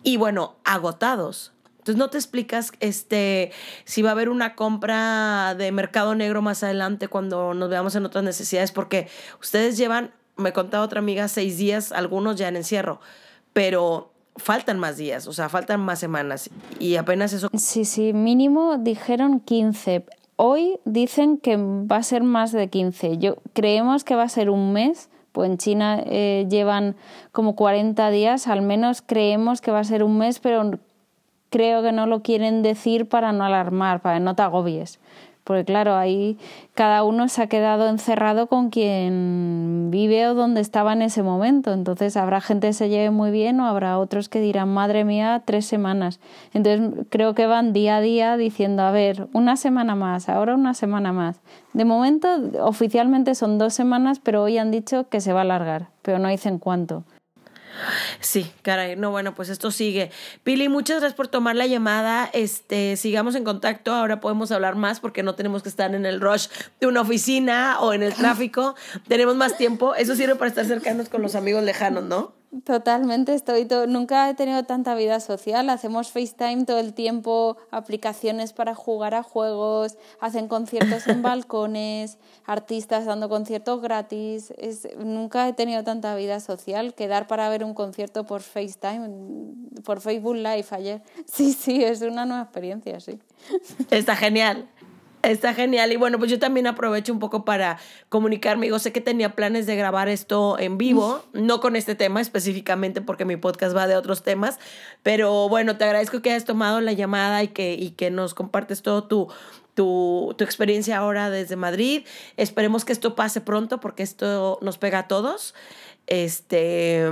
y 0.02 0.18
bueno, 0.18 0.56
agotados. 0.64 1.54
Entonces 1.78 1.98
no 1.98 2.10
te 2.10 2.18
explicas 2.18 2.72
este, 2.80 3.52
si 3.84 4.02
va 4.02 4.10
a 4.10 4.14
haber 4.14 4.30
una 4.30 4.56
compra 4.56 5.54
de 5.54 5.72
mercado 5.74 6.16
negro 6.16 6.42
más 6.42 6.64
adelante 6.64 7.10
cuando 7.10 7.54
nos 7.54 7.70
veamos 7.70 7.94
en 7.96 8.06
otras 8.06 8.24
necesidades, 8.24 8.72
porque 8.72 9.10
ustedes 9.42 9.78
llevan, 9.78 10.14
me 10.38 10.52
contaba 10.52 10.84
otra 10.84 11.00
amiga, 11.00 11.28
seis 11.28 11.58
días, 11.58 11.92
algunos 11.92 12.38
ya 12.38 12.48
en 12.48 12.56
encierro, 12.56 13.02
pero 13.52 14.13
faltan 14.36 14.80
más 14.80 14.98
días, 14.98 15.28
o 15.28 15.34
sea, 15.34 15.50
faltan 15.50 15.80
más 15.82 16.00
semanas 16.00 16.50
y 16.80 16.96
apenas 16.96 17.34
eso. 17.34 17.50
Sí, 17.54 17.86
sí, 17.86 18.14
mínimo 18.14 18.78
dijeron 18.78 19.40
15. 19.40 20.06
Hoy 20.36 20.80
dicen 20.86 21.38
que 21.38 21.58
va 21.58 21.98
a 21.98 22.04
ser 22.04 22.24
más 22.24 22.52
de 22.52 22.70
15. 22.70 23.18
Yo 23.18 23.38
creemos 23.54 24.04
que 24.04 24.16
va 24.16 24.24
a 24.24 24.30
ser 24.30 24.50
un 24.50 24.74
mes, 24.74 25.10
pues 25.32 25.50
en 25.50 25.58
China 25.58 26.02
eh, 26.06 26.48
llevan 26.50 26.96
como 27.32 27.56
40 27.56 28.10
días, 28.10 28.48
al 28.48 28.62
menos 28.62 29.02
creemos 29.02 29.62
que 29.62 29.72
va 29.72 29.80
a 29.80 29.84
ser 29.84 30.04
un 30.04 30.18
mes, 30.18 30.40
pero 30.40 30.72
creo 31.50 31.84
que 31.84 31.92
no 31.92 32.08
lo 32.08 32.24
quieren 32.24 32.64
decir 32.64 33.08
para 33.08 33.32
no 33.32 33.46
alarmar, 33.46 34.02
para 34.02 34.18
que 34.18 34.24
no 34.24 34.36
te 34.36 34.42
agobies. 34.42 35.00
Porque 35.44 35.66
claro, 35.66 35.96
ahí 35.96 36.38
cada 36.74 37.04
uno 37.04 37.28
se 37.28 37.42
ha 37.42 37.48
quedado 37.48 37.90
encerrado 37.90 38.48
con 38.48 38.70
quien 38.70 39.90
vive 39.92 40.28
o 40.28 40.34
donde 40.34 40.62
estaba 40.62 40.94
en 40.94 41.02
ese 41.02 41.22
momento. 41.22 41.74
Entonces 41.74 42.16
habrá 42.16 42.40
gente 42.40 42.68
que 42.68 42.74
se 42.74 42.90
lleve 42.90 43.10
muy 43.10 43.32
bien 43.32 43.60
o 43.60 43.68
habrá 43.68 43.98
otros 43.98 44.30
que 44.30 44.40
dirán, 44.40 44.74
madre 44.74 45.04
mía, 45.04 45.42
tres 45.46 45.66
semanas. 45.66 46.20
Entonces 46.54 47.06
creo 47.10 47.34
que 47.36 47.46
van 47.46 47.74
día 47.74 47.98
a 47.98 48.02
día 48.02 48.38
diciendo, 48.38 48.84
a 48.84 48.92
ver, 48.92 49.28
una 49.34 49.58
semana 49.58 49.96
más, 49.96 50.30
ahora 50.30 50.56
una 50.56 50.74
semana 50.74 51.12
más. 51.12 51.42
De 51.74 51.86
momento 51.86 52.28
oficialmente 52.62 53.36
son 53.36 53.58
dos 53.58 53.74
semanas, 53.74 54.20
pero 54.20 54.44
hoy 54.44 54.58
han 54.58 54.72
dicho 54.72 55.10
que 55.10 55.22
se 55.22 55.34
va 55.34 55.40
a 55.40 55.44
alargar, 55.44 55.88
pero 56.02 56.20
no 56.20 56.30
dicen 56.30 56.60
cuánto. 56.60 57.04
Sí, 58.20 58.52
caray, 58.62 58.96
no, 58.96 59.12
bueno, 59.12 59.36
pues 59.36 59.50
esto 59.50 59.72
sigue. 59.72 60.12
Pili, 60.44 60.70
muchas 60.70 61.00
gracias 61.00 61.16
por 61.16 61.28
tomar 61.28 61.56
la 61.56 61.68
llamada. 61.68 62.30
Este, 62.34 62.96
sigamos 62.98 63.36
en 63.36 63.44
contacto. 63.44 63.94
Ahora 63.94 64.20
podemos 64.20 64.52
hablar 64.52 64.76
más 64.76 65.00
porque 65.00 65.24
no 65.24 65.36
tenemos 65.36 65.64
que 65.64 65.70
estar 65.70 65.94
en 65.94 66.06
el 66.06 66.22
rush 66.22 66.48
de 66.80 66.88
una 66.88 67.02
oficina 67.02 67.80
o 67.80 67.94
en 67.94 68.04
el 68.04 68.14
tráfico. 68.14 68.76
tenemos 69.08 69.36
más 69.36 69.58
tiempo. 69.58 69.96
Eso 69.96 70.16
sirve 70.16 70.36
para 70.36 70.50
estar 70.50 70.66
cercanos 70.66 71.10
con 71.10 71.22
los 71.22 71.36
amigos 71.36 71.64
lejanos, 71.64 72.04
¿no? 72.04 72.43
Totalmente, 72.66 73.34
estoy 73.34 73.68
nunca 73.88 74.30
he 74.30 74.36
tenido 74.36 74.64
tanta 74.64 74.94
vida 74.94 75.20
social. 75.20 75.70
Hacemos 75.72 76.12
FaceTime 76.12 76.66
todo 76.66 76.78
el 76.78 76.94
tiempo, 76.94 77.58
aplicaciones 77.72 78.54
para 78.54 78.76
jugar 78.76 79.16
a 79.16 79.24
juegos, 79.24 79.98
hacen 80.20 80.48
conciertos 80.48 81.08
en 81.08 81.22
balcones, 81.24 82.20
artistas 82.46 83.06
dando 83.06 83.28
conciertos 83.28 83.82
gratis. 83.82 84.54
Es, 84.58 84.88
nunca 84.98 85.48
he 85.48 85.54
tenido 85.54 85.84
tanta 85.84 86.16
vida 86.16 86.40
social. 86.40 86.94
Quedar 86.94 87.26
para 87.26 87.50
ver 87.50 87.64
un 87.64 87.74
concierto 87.74 88.26
por 88.26 88.42
FaceTime, 88.44 89.10
por 89.84 90.00
Facebook 90.00 90.36
Live 90.36 90.68
ayer. 90.72 91.02
Sí, 91.26 91.54
sí, 91.54 91.84
es 91.84 92.02
una 92.02 92.26
nueva 92.26 92.44
experiencia, 92.44 93.00
sí. 93.00 93.20
Está 93.90 94.16
genial. 94.16 94.70
Está 95.24 95.54
genial. 95.54 95.90
Y 95.94 95.96
bueno, 95.96 96.20
pues 96.20 96.30
yo 96.30 96.38
también 96.38 96.68
aprovecho 96.68 97.14
un 97.14 97.20
poco 97.20 97.46
para 97.46 97.80
comunicarme. 98.10 98.68
Yo 98.68 98.78
sé 98.78 98.92
que 98.92 99.00
tenía 99.00 99.36
planes 99.36 99.66
de 99.66 99.78
grabar 99.78 100.10
esto 100.10 100.60
en 100.60 100.78
vivo, 100.78 101.24
no 101.32 101.62
con 101.62 101.78
este 101.78 101.96
tema 101.96 102.20
específicamente 102.20 103.02
porque 103.02 103.24
mi 103.24 103.38
podcast 103.38 103.74
va 103.74 103.88
de 103.88 103.96
otros 103.96 104.22
temas, 104.22 104.60
pero 105.02 105.48
bueno, 105.48 105.78
te 105.78 105.86
agradezco 105.86 106.22
que 106.22 106.32
hayas 106.32 106.44
tomado 106.44 106.82
la 106.82 106.92
llamada 106.92 107.42
y 107.42 107.48
que, 107.48 107.74
y 107.74 107.92
que 107.92 108.12
nos 108.12 108.34
compartes 108.34 108.82
todo 108.82 109.06
tu, 109.06 109.30
tu, 109.76 110.36
tu, 110.38 110.44
experiencia 110.44 110.98
ahora 110.98 111.30
desde 111.30 111.56
Madrid. 111.56 112.06
Esperemos 112.36 112.84
que 112.84 112.92
esto 112.92 113.16
pase 113.16 113.40
pronto 113.40 113.80
porque 113.80 114.04
esto 114.04 114.60
nos 114.62 114.78
pega 114.78 115.00
a 115.00 115.08
todos. 115.08 115.56
Este 116.06 117.10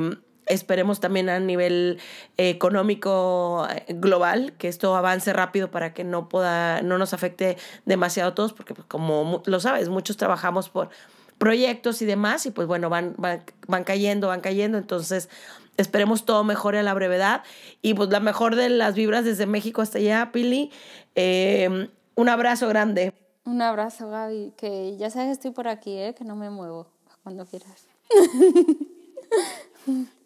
Esperemos 0.52 1.00
también 1.00 1.30
a 1.30 1.40
nivel 1.40 2.00
económico 2.38 3.68
eh, 3.70 3.86
global 3.90 4.54
que 4.58 4.68
esto 4.68 4.96
avance 4.96 5.32
rápido 5.32 5.72
para 5.72 5.94
que 5.94 6.04
no 6.04 6.28
pueda, 6.28 6.82
no 6.82 6.98
nos 6.98 7.14
afecte 7.14 7.58
demasiado 7.86 8.32
a 8.32 8.36
todos, 8.36 8.52
porque 8.52 8.74
pues, 8.74 8.86
como 8.88 9.42
lo 9.46 9.60
sabes, 9.62 9.88
muchos 9.88 10.18
trabajamos 10.18 10.70
por 10.70 10.90
proyectos 11.38 12.02
y 12.02 12.06
demás, 12.06 12.46
y 12.46 12.52
pues 12.52 12.68
bueno, 12.68 12.90
van, 12.90 13.16
van, 13.18 13.84
cayendo, 13.84 14.28
van 14.28 14.42
cayendo, 14.42 14.78
entonces 14.78 15.30
esperemos 15.78 16.26
todo 16.26 16.44
mejore 16.44 16.80
a 16.80 16.84
la 16.84 16.94
brevedad. 16.94 17.44
Y 17.82 17.94
pues 17.94 18.10
la 18.10 18.20
mejor 18.20 18.56
de 18.56 18.70
las 18.70 18.94
vibras 18.94 19.26
desde 19.26 19.46
México 19.46 19.82
hasta 19.82 19.98
allá, 19.98 20.32
Pili. 20.32 20.72
Em, 21.16 21.88
un 22.16 22.30
abrazo 22.30 22.68
grande. 22.68 23.14
Un 23.46 23.62
abrazo, 23.62 24.10
Gaby, 24.10 24.54
que 24.56 24.98
ya 24.98 25.10
sabes 25.10 25.32
estoy 25.32 25.52
por 25.52 25.68
aquí, 25.68 25.98
¿eh? 25.98 26.14
que 26.14 26.26
no 26.26 26.36
me 26.36 26.50
muevo 26.50 26.88
cuando 27.24 27.46
quieras. 27.46 27.88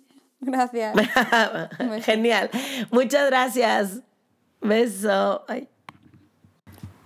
Gracias. 0.46 0.96
Genial. 2.06 2.50
Muchas 2.92 3.28
gracias. 3.28 4.02
Beso. 4.62 5.46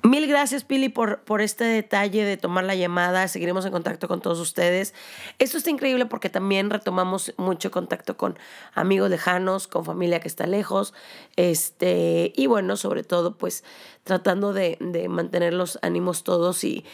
Mil 0.01 0.27
gracias, 0.27 0.63
Pili, 0.63 0.87
por, 0.87 1.23
por 1.23 1.41
este 1.41 1.65
detalle 1.65 2.23
de 2.23 2.37
tomar 2.37 2.63
la 2.63 2.73
llamada. 2.73 3.27
Seguiremos 3.27 3.65
en 3.65 3.71
contacto 3.71 4.07
con 4.07 4.21
todos 4.21 4.39
ustedes. 4.39 4.93
Esto 5.39 5.57
está 5.57 5.69
increíble 5.69 6.05
porque 6.05 6.29
también 6.29 6.69
retomamos 6.69 7.33
mucho 7.37 7.69
contacto 7.69 8.15
con 8.15 8.39
amigos 8.73 9.09
lejanos, 9.09 9.67
con 9.67 9.83
familia 9.83 10.21
que 10.21 10.29
está 10.29 10.47
lejos. 10.47 10.93
Este, 11.35 12.31
y 12.35 12.47
bueno, 12.47 12.77
sobre 12.77 13.03
todo, 13.03 13.37
pues 13.37 13.65
tratando 14.03 14.53
de, 14.53 14.77
de 14.79 15.09
mantener 15.09 15.53
los 15.53 15.77
ánimos 15.81 16.23
todos 16.23 16.63
y, 16.63 16.85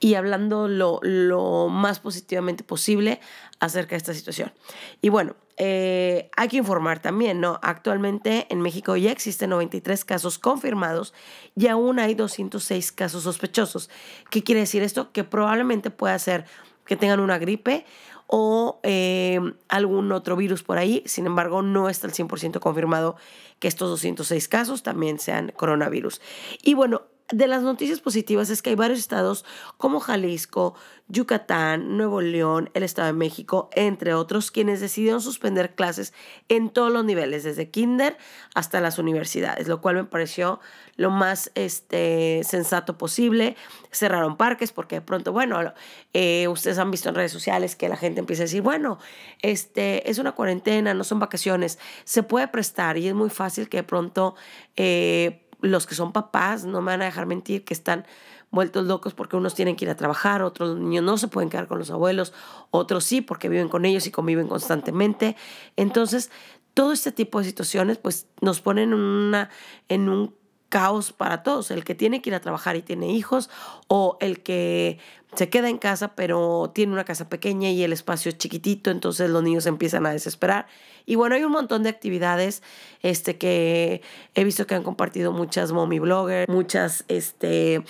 y 0.00 0.16
hablando 0.16 0.68
lo, 0.68 1.00
lo, 1.02 1.68
más 1.68 1.98
positivamente 1.98 2.62
posible 2.62 3.20
acerca 3.58 3.92
de 3.92 3.96
esta 3.96 4.12
situación. 4.12 4.52
Y 5.00 5.08
bueno, 5.08 5.34
eh, 5.56 6.30
hay 6.36 6.48
que 6.48 6.56
informar 6.56 7.00
también, 7.00 7.40
¿no? 7.40 7.60
Actualmente 7.62 8.46
en 8.50 8.60
México 8.60 8.96
ya 8.96 9.12
existen 9.12 9.50
93 9.50 10.04
casos 10.04 10.38
confirmados 10.38 11.14
y 11.54 11.68
aún 11.68 11.98
hay 11.98 12.14
206 12.14 12.92
casos 12.92 13.22
sospechosos. 13.22 13.90
¿Qué 14.30 14.42
quiere 14.42 14.60
decir 14.62 14.82
esto? 14.82 15.12
Que 15.12 15.22
probablemente 15.22 15.90
pueda 15.90 16.18
ser 16.18 16.44
que 16.86 16.96
tengan 16.96 17.20
una 17.20 17.38
gripe 17.38 17.86
o 18.26 18.80
eh, 18.82 19.40
algún 19.68 20.10
otro 20.12 20.36
virus 20.36 20.62
por 20.62 20.78
ahí. 20.78 21.02
Sin 21.06 21.26
embargo, 21.26 21.62
no 21.62 21.88
está 21.88 22.06
el 22.06 22.12
100% 22.12 22.58
confirmado 22.58 23.16
que 23.58 23.68
estos 23.68 23.90
206 23.90 24.48
casos 24.48 24.82
también 24.82 25.18
sean 25.18 25.52
coronavirus. 25.54 26.20
Y 26.62 26.74
bueno, 26.74 27.02
de 27.32 27.46
las 27.46 27.62
noticias 27.62 28.00
positivas 28.00 28.50
es 28.50 28.60
que 28.60 28.70
hay 28.70 28.76
varios 28.76 28.98
estados 28.98 29.46
como 29.78 29.98
Jalisco, 29.98 30.74
Yucatán, 31.08 31.96
Nuevo 31.96 32.20
León, 32.20 32.70
el 32.74 32.82
Estado 32.82 33.06
de 33.06 33.12
México, 33.14 33.70
entre 33.72 34.12
otros, 34.12 34.50
quienes 34.50 34.80
decidieron 34.80 35.22
suspender 35.22 35.74
clases 35.74 36.12
en 36.48 36.68
todos 36.70 36.92
los 36.92 37.04
niveles, 37.04 37.42
desde 37.42 37.70
kinder 37.70 38.18
hasta 38.54 38.80
las 38.80 38.98
universidades, 38.98 39.68
lo 39.68 39.80
cual 39.80 39.96
me 39.96 40.04
pareció 40.04 40.60
lo 40.96 41.10
más 41.10 41.50
este, 41.54 42.42
sensato 42.44 42.98
posible. 42.98 43.56
Cerraron 43.90 44.36
parques 44.36 44.72
porque 44.72 44.96
de 44.96 45.02
pronto, 45.02 45.32
bueno, 45.32 45.72
eh, 46.12 46.46
ustedes 46.48 46.78
han 46.78 46.90
visto 46.90 47.08
en 47.08 47.14
redes 47.14 47.32
sociales 47.32 47.74
que 47.74 47.88
la 47.88 47.96
gente 47.96 48.20
empieza 48.20 48.42
a 48.42 48.44
decir, 48.44 48.62
bueno, 48.62 48.98
este, 49.40 50.10
es 50.10 50.18
una 50.18 50.32
cuarentena, 50.32 50.92
no 50.92 51.04
son 51.04 51.20
vacaciones, 51.20 51.78
se 52.04 52.22
puede 52.22 52.48
prestar 52.48 52.98
y 52.98 53.08
es 53.08 53.14
muy 53.14 53.30
fácil 53.30 53.68
que 53.68 53.78
de 53.78 53.84
pronto... 53.84 54.34
Eh, 54.76 55.40
los 55.68 55.86
que 55.86 55.94
son 55.94 56.12
papás, 56.12 56.64
no 56.64 56.80
me 56.80 56.92
van 56.92 57.02
a 57.02 57.06
dejar 57.06 57.26
mentir, 57.26 57.64
que 57.64 57.74
están 57.74 58.06
vueltos 58.50 58.86
locos 58.86 59.14
porque 59.14 59.36
unos 59.36 59.54
tienen 59.54 59.76
que 59.76 59.84
ir 59.84 59.90
a 59.90 59.96
trabajar, 59.96 60.42
otros 60.42 60.78
niños 60.78 61.04
no 61.04 61.18
se 61.18 61.28
pueden 61.28 61.50
quedar 61.50 61.66
con 61.66 61.78
los 61.78 61.90
abuelos, 61.90 62.32
otros 62.70 63.04
sí 63.04 63.20
porque 63.20 63.48
viven 63.48 63.68
con 63.68 63.84
ellos 63.84 64.06
y 64.06 64.10
conviven 64.10 64.48
constantemente. 64.48 65.36
Entonces, 65.76 66.30
todo 66.72 66.92
este 66.92 67.12
tipo 67.12 67.38
de 67.38 67.44
situaciones 67.46 67.98
pues 67.98 68.26
nos 68.40 68.60
ponen 68.60 68.92
en, 68.92 68.98
una, 68.98 69.50
en 69.88 70.08
un 70.08 70.34
caos 70.74 71.12
para 71.12 71.44
todos, 71.44 71.70
el 71.70 71.84
que 71.84 71.94
tiene 71.94 72.20
que 72.20 72.30
ir 72.30 72.34
a 72.34 72.40
trabajar 72.40 72.74
y 72.74 72.82
tiene 72.82 73.12
hijos 73.12 73.48
o 73.86 74.16
el 74.18 74.42
que 74.42 74.98
se 75.36 75.48
queda 75.48 75.68
en 75.68 75.78
casa 75.78 76.16
pero 76.16 76.72
tiene 76.74 76.92
una 76.92 77.04
casa 77.04 77.28
pequeña 77.28 77.70
y 77.70 77.84
el 77.84 77.92
espacio 77.92 78.28
es 78.28 78.38
chiquitito, 78.38 78.90
entonces 78.90 79.30
los 79.30 79.40
niños 79.44 79.66
empiezan 79.66 80.04
a 80.04 80.10
desesperar. 80.10 80.66
Y 81.06 81.14
bueno, 81.14 81.36
hay 81.36 81.44
un 81.44 81.52
montón 81.52 81.84
de 81.84 81.90
actividades 81.90 82.64
este, 83.02 83.38
que 83.38 84.02
he 84.34 84.42
visto 84.42 84.66
que 84.66 84.74
han 84.74 84.82
compartido 84.82 85.30
muchas 85.30 85.70
mommy 85.70 86.00
bloggers, 86.00 86.52
muchas 86.52 87.04
este, 87.06 87.84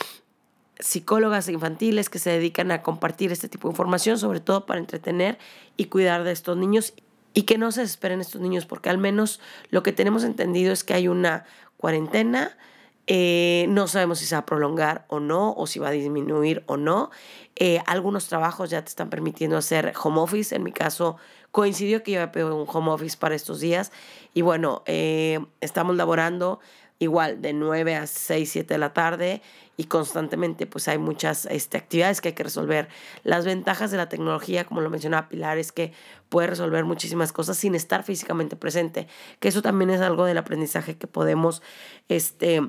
psicólogas 0.79 1.49
infantiles 1.49 2.11
que 2.11 2.19
se 2.19 2.29
dedican 2.29 2.71
a 2.71 2.83
compartir 2.83 3.33
este 3.33 3.49
tipo 3.49 3.67
de 3.67 3.73
información, 3.73 4.19
sobre 4.19 4.41
todo 4.41 4.67
para 4.67 4.79
entretener 4.79 5.39
y 5.79 5.87
cuidar 5.87 6.23
de 6.23 6.33
estos 6.33 6.59
niños 6.59 6.93
y 7.33 7.45
que 7.45 7.57
no 7.57 7.73
se 7.73 7.81
desesperen 7.81 8.21
estos 8.21 8.43
niños, 8.43 8.67
porque 8.67 8.91
al 8.91 8.99
menos 8.99 9.41
lo 9.71 9.83
que 9.83 9.93
tenemos 9.93 10.23
entendido 10.23 10.71
es 10.71 10.85
que 10.85 10.93
hay 10.93 11.09
una 11.09 11.47
cuarentena, 11.79 12.59
eh, 13.07 13.67
no 13.69 13.87
sabemos 13.87 14.19
si 14.19 14.27
se 14.27 14.35
va 14.35 14.41
a 14.41 14.47
prolongar 14.47 15.05
o 15.09 15.21
no, 15.21 15.53
o 15.53 15.67
si 15.67 15.79
va 15.79 15.89
a 15.89 15.93
disminuir 15.93 16.63
o 16.67 16.77
no. 16.77 17.11
Eh, 17.57 17.81
algunos 17.87 18.29
trabajos 18.29 18.71
ya 18.71 18.83
te 18.83 18.89
están 18.89 19.11
permitiendo 19.11 19.57
hacer 19.57 19.93
home 20.03 20.21
office. 20.21 20.55
En 20.55 20.63
mi 20.63 20.73
caso, 20.73 21.17
coincidió 21.51 22.03
que 22.03 22.13
yo 22.13 22.21
había 22.21 22.33
pedido 22.33 22.57
un 22.57 22.67
home 22.71 22.91
office 22.91 23.17
para 23.19 23.35
estos 23.35 23.61
días. 23.61 23.93
Y 24.33 24.43
bueno, 24.43 24.83
eh, 24.87 25.39
estamos 25.61 25.97
laborando 25.97 26.61
igual 26.99 27.43
de 27.43 27.53
9 27.53 27.97
a 27.97 28.07
6, 28.07 28.51
7 28.51 28.75
de 28.75 28.79
la 28.79 28.93
tarde 28.93 29.43
y 29.77 29.85
constantemente 29.85 30.67
pues 30.67 30.87
hay 30.87 30.99
muchas 30.99 31.47
este, 31.47 31.77
actividades 31.77 32.21
que 32.21 32.29
hay 32.29 32.35
que 32.35 32.45
resolver. 32.45 32.89
Las 33.25 33.45
ventajas 33.45 33.91
de 33.91 33.97
la 33.97 34.09
tecnología, 34.09 34.65
como 34.65 34.81
lo 34.81 34.91
mencionaba 34.91 35.29
Pilar, 35.29 35.59
es 35.59 35.73
que 35.73 35.93
puede 36.29 36.47
resolver 36.47 36.85
muchísimas 36.85 37.33
cosas 37.33 37.57
sin 37.57 37.75
estar 37.75 38.05
físicamente 38.05 38.57
presente, 38.57 39.09
que 39.41 39.49
eso 39.49 39.63
también 39.63 39.91
es 39.91 40.01
algo 40.01 40.25
del 40.25 40.39
aprendizaje 40.39 40.97
que 40.97 41.07
podemos 41.07 41.63
este, 42.09 42.63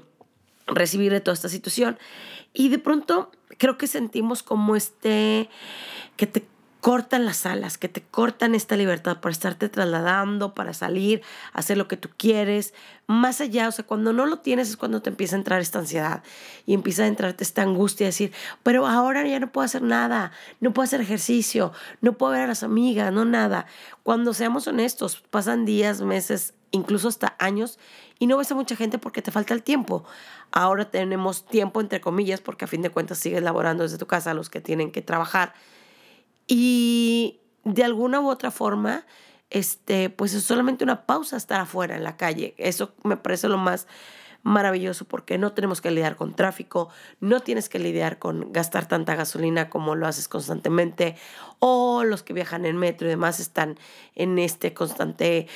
recibir 0.68 1.12
de 1.12 1.22
toda 1.22 1.34
esta 1.34 1.50
situación. 1.50 1.98
Y 2.54 2.70
de 2.70 2.80
pronto 2.80 3.32
creo 3.58 3.78
que 3.78 3.88
sentimos 3.88 4.44
como 4.44 4.76
este, 4.76 5.50
que 6.18 6.28
te 6.28 6.46
cortan 6.86 7.26
las 7.26 7.48
alas, 7.48 7.80
que 7.80 7.90
te 7.90 8.04
cortan 8.04 8.54
esta 8.54 8.78
libertad 8.78 9.20
para 9.20 9.32
estarte 9.32 9.70
trasladando, 9.70 10.54
para 10.54 10.72
salir, 10.72 11.24
hacer 11.52 11.78
lo 11.78 11.88
que 11.88 11.98
tú 11.98 12.10
quieres, 12.16 12.76
más 13.08 13.42
allá, 13.42 13.68
o 13.68 13.72
sea, 13.72 13.88
cuando 13.88 14.14
no 14.14 14.28
lo 14.28 14.38
tienes 14.38 14.70
es 14.70 14.78
cuando 14.78 15.02
te 15.02 15.10
empieza 15.10 15.36
a 15.36 15.40
entrar 15.40 15.62
esta 15.62 15.80
ansiedad 15.80 16.22
y 16.68 16.76
empieza 16.76 17.02
a 17.02 17.08
entrarte 17.08 17.44
esta 17.44 17.64
angustia, 17.64 18.06
decir, 18.06 18.34
pero 18.62 18.86
ahora 18.86 19.28
ya 19.28 19.40
no 19.40 19.52
puedo 19.52 19.66
hacer 19.66 19.82
nada, 19.82 20.32
no 20.60 20.74
puedo 20.74 20.84
hacer 20.84 21.02
ejercicio, 21.02 21.74
no 22.02 22.20
puedo 22.20 22.34
ver 22.34 22.42
a 22.42 22.48
las 22.48 22.62
amigas, 22.62 23.12
no 23.12 23.26
nada. 23.26 23.66
Cuando 24.04 24.36
seamos 24.36 24.68
honestos, 24.68 25.24
pasan 25.32 25.66
días, 25.66 26.02
meses, 26.02 26.54
incluso 26.70 27.08
hasta 27.08 27.36
años 27.40 27.80
y 28.20 28.28
no 28.28 28.38
ves 28.38 28.52
a 28.52 28.56
mucha 28.56 28.76
gente 28.76 28.98
porque 28.98 29.22
te 29.22 29.32
falta 29.32 29.54
el 29.54 29.64
tiempo. 29.64 30.06
Ahora 30.52 30.90
tenemos 30.90 31.46
tiempo, 31.46 31.82
entre 31.82 32.02
comillas, 32.02 32.42
porque 32.42 32.66
a 32.66 32.68
fin 32.68 32.82
de 32.82 32.90
cuentas 32.90 33.18
sigues 33.18 33.44
laborando 33.44 33.84
desde 33.84 33.98
tu 33.98 34.08
casa, 34.08 34.34
los 34.34 34.50
que 34.50 34.62
tienen 34.62 34.92
que 34.92 35.02
trabajar 35.02 35.54
y 36.48 37.42
de 37.64 37.84
alguna 37.84 38.20
u 38.22 38.30
otra 38.30 38.52
forma, 38.52 39.06
este, 39.50 40.10
pues 40.10 40.34
es 40.34 40.44
solamente 40.44 40.84
una 40.84 41.06
pausa 41.06 41.38
estar 41.38 41.60
afuera 41.60 41.96
en 41.96 42.04
la 42.04 42.18
calle. 42.18 42.54
Eso 42.58 42.94
me 43.04 43.18
parece 43.18 43.48
lo 43.48 43.58
más 43.58 43.88
maravilloso 44.44 45.06
porque 45.06 45.40
no 45.40 45.54
tenemos 45.54 45.82
que 45.82 45.90
lidiar 45.90 46.16
con 46.18 46.36
tráfico, 46.36 46.90
no 47.20 47.40
tienes 47.40 47.68
que 47.68 47.80
lidiar 47.80 48.20
con 48.20 48.54
gastar 48.54 48.88
tanta 48.88 49.16
gasolina 49.16 49.72
como 49.72 49.96
lo 49.96 50.06
haces 50.06 50.28
constantemente, 50.28 51.16
o 51.58 52.04
los 52.04 52.22
que 52.22 52.34
viajan 52.34 52.64
en 52.66 52.78
metro 52.78 53.08
y 53.08 53.10
demás 53.10 53.40
están 53.40 53.80
en 54.14 54.38
este 54.38 54.76
constante 54.76 55.48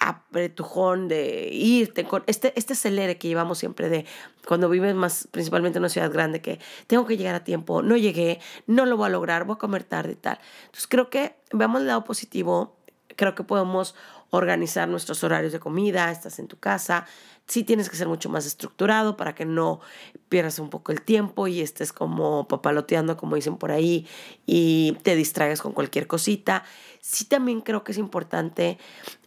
apretujón 0.00 1.08
de 1.08 1.48
irte 1.52 2.04
con 2.04 2.22
este, 2.26 2.52
este 2.56 2.74
acelere 2.74 3.18
que 3.18 3.28
llevamos 3.28 3.58
siempre 3.58 3.88
de 3.88 4.06
cuando 4.46 4.68
vives 4.68 4.94
más 4.94 5.28
principalmente 5.30 5.78
en 5.78 5.82
una 5.82 5.88
ciudad 5.88 6.12
grande 6.12 6.40
que 6.40 6.60
tengo 6.86 7.06
que 7.06 7.16
llegar 7.16 7.34
a 7.34 7.44
tiempo, 7.44 7.82
no 7.82 7.96
llegué, 7.96 8.40
no 8.66 8.86
lo 8.86 8.96
voy 8.96 9.06
a 9.06 9.10
lograr, 9.10 9.44
voy 9.44 9.54
a 9.54 9.58
comer 9.58 9.84
tarde 9.84 10.12
y 10.12 10.16
tal. 10.16 10.38
Entonces 10.66 10.86
creo 10.88 11.10
que 11.10 11.36
veamos 11.52 11.80
el 11.80 11.88
lado 11.88 12.04
positivo, 12.04 12.76
creo 13.16 13.34
que 13.34 13.42
podemos 13.42 13.94
organizar 14.30 14.88
nuestros 14.88 15.24
horarios 15.24 15.52
de 15.52 15.60
comida, 15.60 16.10
estás 16.10 16.38
en 16.38 16.48
tu 16.48 16.58
casa, 16.58 17.06
sí 17.46 17.64
tienes 17.64 17.88
que 17.88 17.96
ser 17.96 18.08
mucho 18.08 18.28
más 18.28 18.46
estructurado 18.46 19.16
para 19.16 19.34
que 19.34 19.44
no 19.44 19.80
pierdas 20.28 20.58
un 20.58 20.68
poco 20.70 20.92
el 20.92 21.02
tiempo 21.02 21.48
y 21.48 21.60
estés 21.60 21.92
como 21.92 22.46
papaloteando, 22.46 23.16
como 23.16 23.36
dicen 23.36 23.56
por 23.56 23.70
ahí, 23.70 24.06
y 24.46 24.96
te 25.02 25.16
distraigas 25.16 25.62
con 25.62 25.72
cualquier 25.72 26.06
cosita. 26.06 26.64
Sí 27.00 27.24
también 27.24 27.62
creo 27.62 27.84
que 27.84 27.92
es 27.92 27.98
importante 27.98 28.78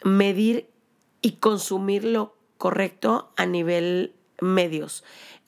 medir 0.03 0.69
y 1.21 1.33
consumir 1.33 2.03
lo 2.05 2.37
correcto 2.57 3.31
a 3.37 3.45
nivel 3.45 4.15
medios. 4.39 5.03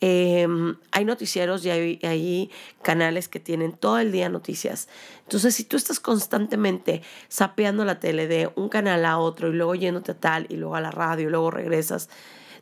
Em, 0.06 0.76
hay 0.92 1.06
noticieros 1.06 1.66
y 1.66 1.70
hay, 1.70 2.52
canales 2.82 3.30
que 3.30 3.40
tienen 3.40 3.72
todo 3.72 4.00
el 4.00 4.12
día 4.12 4.28
noticias. 4.28 4.90
Entonces, 5.22 5.56
si 5.56 5.64
tú 5.64 5.78
estás 5.78 6.02
constantemente 6.02 7.02
sapeando 7.30 7.86
la 7.86 8.02
tele 8.02 8.28
de 8.28 8.52
un 8.58 8.68
canal 8.68 9.06
a 9.06 9.18
otro 9.18 9.48
y 9.48 9.54
luego 9.54 9.76
yéndote 9.76 10.12
a 10.12 10.20
tal 10.20 10.46
y 10.50 10.58
luego 10.58 10.76
a 10.76 10.82
la 10.82 10.92
radio 10.92 11.30
y 11.30 11.32
luego 11.32 11.52
regresas, 11.52 12.10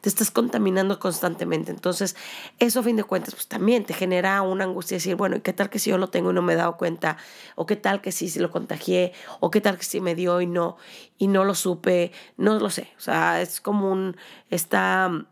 te 0.02 0.10
estás 0.10 0.30
contaminando 0.30 1.00
constantemente. 1.00 1.72
Entonces, 1.72 2.16
eso 2.60 2.82
a 2.82 2.84
fin 2.84 2.96
de 2.96 3.06
cuentas, 3.06 3.34
pues 3.34 3.48
también 3.48 3.86
te 3.86 3.96
genera 3.96 4.44
una 4.44 4.66
angustia 4.66 4.94
de 4.94 5.00
decir, 5.00 5.16
bueno, 5.16 5.38
¿y 5.38 5.42
qué 5.42 5.54
tal 5.54 5.72
que 5.72 5.80
si 5.80 5.90
yo 5.90 5.98
lo 5.98 6.10
tengo 6.10 6.30
y 6.30 6.36
no 6.36 6.44
me 6.44 6.54
he 6.54 6.58
dado 6.58 6.78
cuenta? 6.78 7.18
¿O 7.56 7.66
qué 7.66 7.76
tal 7.76 8.02
que 8.02 8.12
si, 8.12 8.30
si 8.30 8.38
lo 8.38 8.52
contagié? 8.52 9.14
¿O 9.40 9.50
qué 9.50 9.62
tal 9.62 9.80
que 9.80 9.84
si 9.84 10.00
me 10.00 10.14
dio 10.14 10.42
y 10.42 10.46
no, 10.46 10.78
y 11.18 11.28
no 11.28 11.44
lo 11.44 11.56
supe? 11.56 12.12
No 12.38 12.60
lo 12.60 12.70
sé. 12.70 12.92
O 12.98 13.02
sea, 13.02 13.42
es 13.42 13.62
como 13.62 13.92
un, 13.92 14.16
esta 14.52 15.26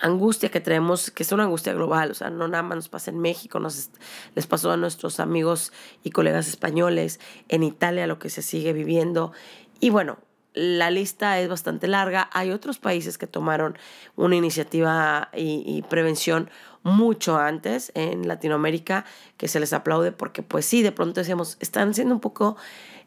angustia 0.00 0.50
que 0.50 0.60
tenemos, 0.60 1.10
que 1.10 1.22
es 1.22 1.32
una 1.32 1.44
angustia 1.44 1.72
global, 1.72 2.10
o 2.10 2.14
sea, 2.14 2.30
no 2.30 2.48
nada 2.48 2.62
más 2.62 2.76
nos 2.76 2.88
pasa 2.88 3.10
en 3.10 3.20
México, 3.20 3.60
nos, 3.60 3.90
les 4.34 4.46
pasó 4.46 4.72
a 4.72 4.76
nuestros 4.76 5.20
amigos 5.20 5.72
y 6.02 6.10
colegas 6.10 6.48
españoles, 6.48 7.20
en 7.48 7.62
Italia 7.62 8.06
lo 8.06 8.18
que 8.18 8.30
se 8.30 8.42
sigue 8.42 8.72
viviendo. 8.72 9.32
Y 9.80 9.90
bueno, 9.90 10.18
la 10.54 10.90
lista 10.90 11.40
es 11.40 11.48
bastante 11.48 11.88
larga. 11.88 12.30
Hay 12.32 12.52
otros 12.52 12.78
países 12.78 13.18
que 13.18 13.26
tomaron 13.26 13.76
una 14.16 14.36
iniciativa 14.36 15.28
y, 15.34 15.82
prevención 15.90 16.48
mucho 16.84 17.38
antes 17.38 17.90
en 17.94 18.28
Latinoamérica 18.28 19.04
que 19.36 19.48
se 19.48 19.58
les 19.58 19.72
aplaude 19.72 20.12
porque 20.12 20.42
pues 20.42 20.66
sí, 20.66 20.82
de 20.82 20.92
pronto 20.92 21.20
decíamos, 21.20 21.56
están 21.60 21.94
siendo 21.94 22.14
un 22.14 22.20
poco 22.20 22.56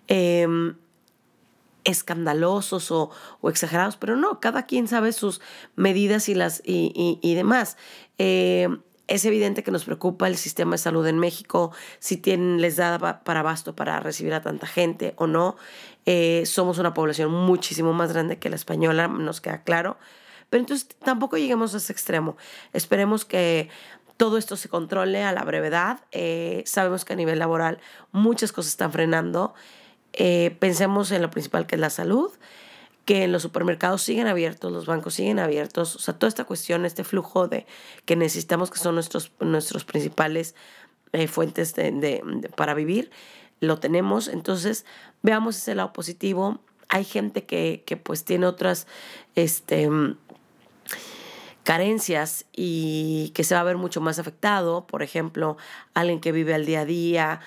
em, 0.07 0.75
escandalosos 1.87 2.91
o, 2.91 3.09
exagerados, 3.43 3.97
pero 3.97 4.15
no, 4.15 4.39
cada 4.39 4.65
quien 4.65 4.87
sabe 4.87 5.13
sus 5.13 5.41
medidas 5.75 6.29
y, 6.29 6.35
las, 6.35 6.61
y, 6.63 7.33
demás. 7.33 7.77
Em, 8.17 8.81
es 9.07 9.23
evidente 9.23 9.63
que 9.63 9.71
nos 9.71 9.85
preocupa 9.85 10.27
el 10.27 10.35
sistema 10.35 10.73
de 10.73 10.79
salud 10.79 11.07
en 11.07 11.17
México, 11.17 11.71
si 11.99 12.17
tienen, 12.17 12.59
les 12.59 12.75
da 12.75 13.23
para 13.23 13.39
abasto 13.39 13.73
para 13.73 14.01
recibir 14.01 14.33
a 14.33 14.41
tanta 14.41 14.67
gente 14.67 15.13
o 15.15 15.27
no. 15.27 15.55
Eh, 16.05 16.43
somos 16.45 16.77
una 16.77 16.93
población 16.93 17.31
muchísimo 17.31 17.93
más 17.93 18.11
grande 18.11 18.37
que 18.37 18.49
la 18.49 18.57
española, 18.57 19.07
nos 19.07 19.39
queda 19.39 19.63
claro. 19.63 19.97
Pero 20.49 20.61
entonces 20.61 20.89
tampoco 21.03 21.37
lleguemos 21.37 21.73
a 21.73 21.77
ese 21.77 21.93
extremo. 21.93 22.35
Esperemos 22.73 23.23
que 23.23 23.69
todo 24.17 24.37
esto 24.37 24.57
se 24.57 24.67
controle 24.67 25.23
a 25.23 25.31
la 25.31 25.43
brevedad. 25.43 26.01
Eh, 26.11 26.63
sabemos 26.65 27.05
que 27.05 27.13
a 27.13 27.15
nivel 27.15 27.39
laboral 27.39 27.79
muchas 28.11 28.51
cosas 28.51 28.71
están 28.71 28.91
frenando. 28.91 29.53
Eh, 30.19 30.55
pensemos 30.59 31.11
en 31.11 31.21
lo 31.21 31.29
principal 31.29 31.67
que 31.67 31.75
es 31.75 31.81
la 31.81 31.91
salud 31.91 32.31
que 33.07 33.25
los 33.29 33.41
supermercados 33.41 34.01
siguen 34.01 34.27
abiertos, 34.27 34.69
los 34.73 34.85
bancos 34.85 35.13
siguen 35.13 35.39
abiertos, 35.39 35.95
o 35.95 35.99
sea, 35.99 36.13
toda 36.13 36.27
esta 36.27 36.43
cuestión, 36.43 36.85
este 36.85 37.05
flujo 37.05 37.47
de 37.47 37.65
que 38.03 38.17
necesitamos, 38.17 38.69
que 38.69 38.79
son 38.79 38.95
nuestros, 38.95 39.31
nuestros 39.39 39.85
principales 39.85 40.55
eh, 41.13 41.27
fuentes 41.27 41.73
de, 41.73 42.21
para 42.57 42.73
vivir, 42.73 43.09
lo 43.61 43.79
tenemos, 43.79 44.27
entonces 44.27 44.85
veamos 45.21 45.55
ese 45.55 45.73
lado 45.73 45.93
positivo. 45.93 46.59
Hay 46.89 47.05
gente 47.05 47.45
que, 47.45 47.83
que 47.85 47.95
pues 47.95 48.25
tiene 48.25 48.45
otras 48.45 48.87
este, 49.35 49.89
carencias 51.63 52.45
y 52.53 53.31
que 53.33 53.45
se 53.45 53.55
va 53.55 53.61
a 53.61 53.63
ver 53.63 53.77
mucho 53.77 54.01
más 54.01 54.19
afectado, 54.19 54.85
por 54.85 55.01
ejemplo, 55.01 55.55
alguien 55.93 56.19
que 56.19 56.33
vive 56.33 56.53
al 56.53 56.65
día 56.65 56.81
a 56.81 56.85
día, 56.85 57.39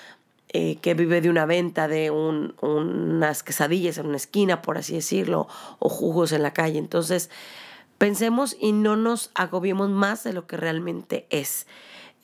eh, 0.53 0.75
que 0.81 0.95
vive 0.95 1.21
de 1.21 1.29
una 1.29 1.45
venta 1.45 1.87
de 1.87 2.11
unas 2.11 3.41
quesadillas 3.41 3.97
en 3.97 4.07
una 4.07 4.17
esquina, 4.17 4.61
por 4.61 4.77
así 4.77 4.93
decirlo, 4.93 5.47
o 5.79 5.87
jugos 5.87 6.33
en 6.33 6.43
la 6.43 6.51
calle. 6.51 6.77
Entonces, 6.77 7.29
pensemos 7.97 8.57
y 8.59 8.73
no 8.73 8.97
nos 8.97 9.31
agobiemos 9.33 9.89
más 9.89 10.25
de 10.25 10.33
lo 10.33 10.47
que 10.47 10.57
realmente 10.57 11.25
es. 11.29 11.67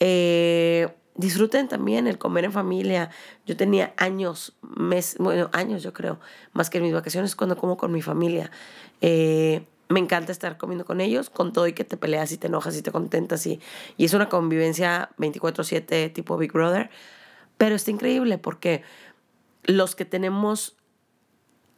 Eh, 0.02 0.90
disfruten 1.16 1.70
también 1.70 2.06
el 2.06 2.18
comer 2.18 2.44
en 2.44 2.52
familia. 2.52 3.12
Yo 3.46 3.56
tenía 3.56 3.94
años, 3.96 4.58
mes, 4.62 5.16
bueno, 5.20 5.50
años 5.54 5.82
yo 5.82 5.94
creo, 5.94 6.20
más 6.52 6.70
que 6.70 6.80
en 6.80 6.84
mis 6.84 6.94
vacaciones 6.94 7.34
cuando 7.34 7.56
como 7.56 7.78
con 7.78 7.94
mi 7.94 8.02
familia. 8.02 8.52
Eh, 9.00 9.64
me 9.88 10.02
encanta 10.02 10.34
estar 10.34 10.58
comiendo 10.58 10.84
con 10.84 11.00
ellos, 11.00 11.30
con 11.30 11.54
todo 11.54 11.66
y 11.66 11.72
que 11.72 11.86
te 11.86 11.96
peleas 11.96 12.34
y 12.34 12.38
te 12.38 12.48
enojas 12.48 12.76
y 12.76 12.82
te 12.82 12.92
contentas 12.92 13.48
y, 13.48 13.62
y 13.96 14.04
es 14.04 14.14
una 14.14 14.28
convivencia 14.28 15.12
24/7 15.18 16.12
tipo 16.12 16.36
Big 16.36 16.52
Brother 16.52 16.90
pero 17.58 17.76
está 17.76 17.92
increíble 17.92 18.38
porque 18.38 18.84
los 19.64 19.96
que 19.96 20.06
tenemos 20.06 20.76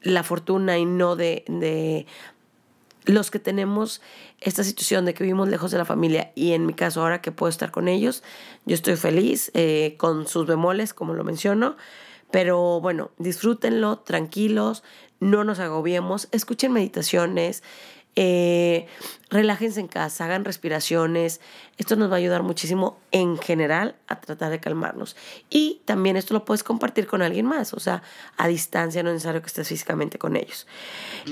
la 0.01 0.23
fortuna 0.23 0.77
y 0.77 0.85
no 0.85 1.15
de, 1.15 2.05
los 3.05 3.31
que 3.31 3.39
tenemos 3.39 4.01
esta 4.39 4.63
situación 4.63 5.05
de 5.05 5.13
que 5.13 5.23
vivimos 5.23 5.49
lejos 5.49 5.71
de 5.71 5.77
la 5.77 5.85
familia 5.85 6.31
y 6.35 6.53
en 6.53 6.65
mi 6.65 6.73
caso 6.73 7.01
ahora 7.01 7.21
que 7.21 7.31
puedo 7.31 7.49
estar 7.49 7.71
con 7.71 7.87
ellos, 7.87 8.23
yo 8.65 8.75
estoy 8.75 8.95
feliz 8.95 9.51
eh, 9.53 9.95
con 9.97 10.27
sus 10.27 10.45
bemoles, 10.45 10.93
como 10.93 11.13
lo 11.13 11.23
menciono, 11.23 11.75
pero 12.31 12.79
bueno, 12.79 13.11
disfrútenlo, 13.17 13.99
tranquilos, 13.99 14.83
no 15.19 15.43
nos 15.43 15.59
agobiemos, 15.59 16.29
escuchen 16.31 16.71
meditaciones, 16.71 17.63
eh, 18.15 18.87
relájense 19.29 19.79
en 19.79 19.87
casa, 19.87 20.25
hagan 20.25 20.43
respiraciones. 20.43 21.39
Esto 21.77 21.95
nos 21.95 22.09
va 22.09 22.15
a 22.15 22.17
ayudar 22.17 22.43
muchísimo 22.43 22.97
en 23.11 23.37
general 23.37 23.95
a 24.07 24.19
tratar 24.19 24.51
de 24.51 24.59
calmarnos. 24.59 25.15
Y 25.49 25.81
también 25.85 26.17
esto 26.17 26.33
lo 26.33 26.43
puedes 26.43 26.63
compartir 26.63 27.07
con 27.07 27.21
alguien 27.21 27.45
más, 27.45 27.73
o 27.73 27.79
sea, 27.79 28.01
a 28.37 28.47
distancia, 28.47 29.03
no 29.03 29.09
es 29.09 29.15
necesario 29.15 29.41
que 29.41 29.47
estés 29.47 29.67
físicamente 29.67 30.17
con 30.17 30.35
ellos. 30.35 30.67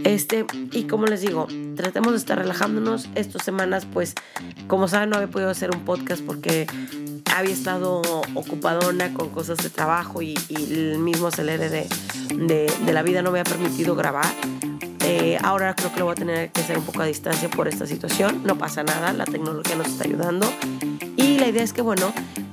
Este, 0.03 0.45
y 0.71 0.83
como 0.83 1.07
les 1.07 1.21
digo, 1.21 1.47
tratemos 1.75 2.13
de 2.13 2.19
estar 2.19 2.37
relajándonos. 2.37 3.09
Estas 3.15 3.43
semanas, 3.43 3.85
pues, 3.91 4.13
como 4.67 4.87
saben, 4.87 5.09
no 5.09 5.17
había 5.17 5.29
podido 5.29 5.49
hacer 5.49 5.71
un 5.75 5.83
podcast 5.83 6.23
porque 6.23 6.67
había 7.35 7.53
estado 7.53 8.01
ocupadona 8.35 9.13
con 9.13 9.29
cosas 9.29 9.57
de 9.57 9.69
trabajo 9.69 10.21
y, 10.21 10.35
el 10.49 10.99
mismo 10.99 11.27
acelere 11.27 11.69
de, 11.69 11.87
de, 12.35 12.71
de 12.85 12.93
la 12.93 13.03
vida 13.03 13.21
no 13.21 13.31
me 13.31 13.39
ha 13.39 13.43
permitido 13.43 13.95
grabar. 13.95 14.27
Eh, 15.09 15.37
ahora 15.41 15.73
creo 15.73 15.93
que 15.93 15.99
lo 15.99 16.05
voy 16.05 16.11
a 16.11 16.15
tener 16.15 16.49
que 16.51 16.59
hacer 16.59 16.77
un 16.77 16.83
poco 16.83 17.01
a 17.01 17.05
distancia 17.05 17.49
por 17.49 17.69
esta 17.69 17.87
situación. 17.87 18.43
No 18.43 18.57
pasa 18.57 18.83
nada, 18.83 19.13
la 19.13 19.23
tecnología 19.23 19.77
nos 19.77 19.87
está 19.87 20.03
ayudando. 20.03 20.45
Y 21.15 21.39
la 21.39 21.47
idea 21.47 21.63
es 21.63 21.71
que, 21.71 21.81
bueno, 21.81 22.11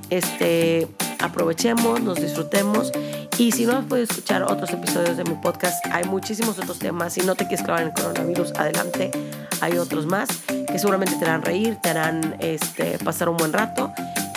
este, 0.09 0.87
aprovechemos, 1.19 1.99
nos 1.99 2.21
disfrutemos. 2.21 2.93
Y 3.37 3.51
si 3.51 3.65
no 3.65 3.73
has 3.73 3.83
podido 3.83 4.05
escuchar 4.05 4.43
otros 4.43 4.71
episodios 4.71 5.17
de 5.17 5.25
mi 5.25 5.35
podcast, 5.35 5.85
hay 5.91 6.05
muchísimos 6.05 6.57
otros 6.57 6.79
temas. 6.79 7.11
Si 7.11 7.21
no 7.23 7.35
te 7.35 7.45
quieres 7.45 7.65
clavar 7.65 7.81
en 7.81 7.89
el 7.89 7.93
coronavirus, 7.93 8.53
adelante. 8.53 9.11
Hay 9.59 9.77
otros 9.77 10.05
más 10.05 10.29
que 10.47 10.79
seguramente 10.79 11.15
te 11.17 11.25
harán 11.25 11.41
reír, 11.41 11.77
te 11.83 11.89
harán 11.89 12.37
este, 12.39 12.97
pasar 12.99 13.27
un 13.27 13.35
buen 13.35 13.51
rato. 13.51 13.91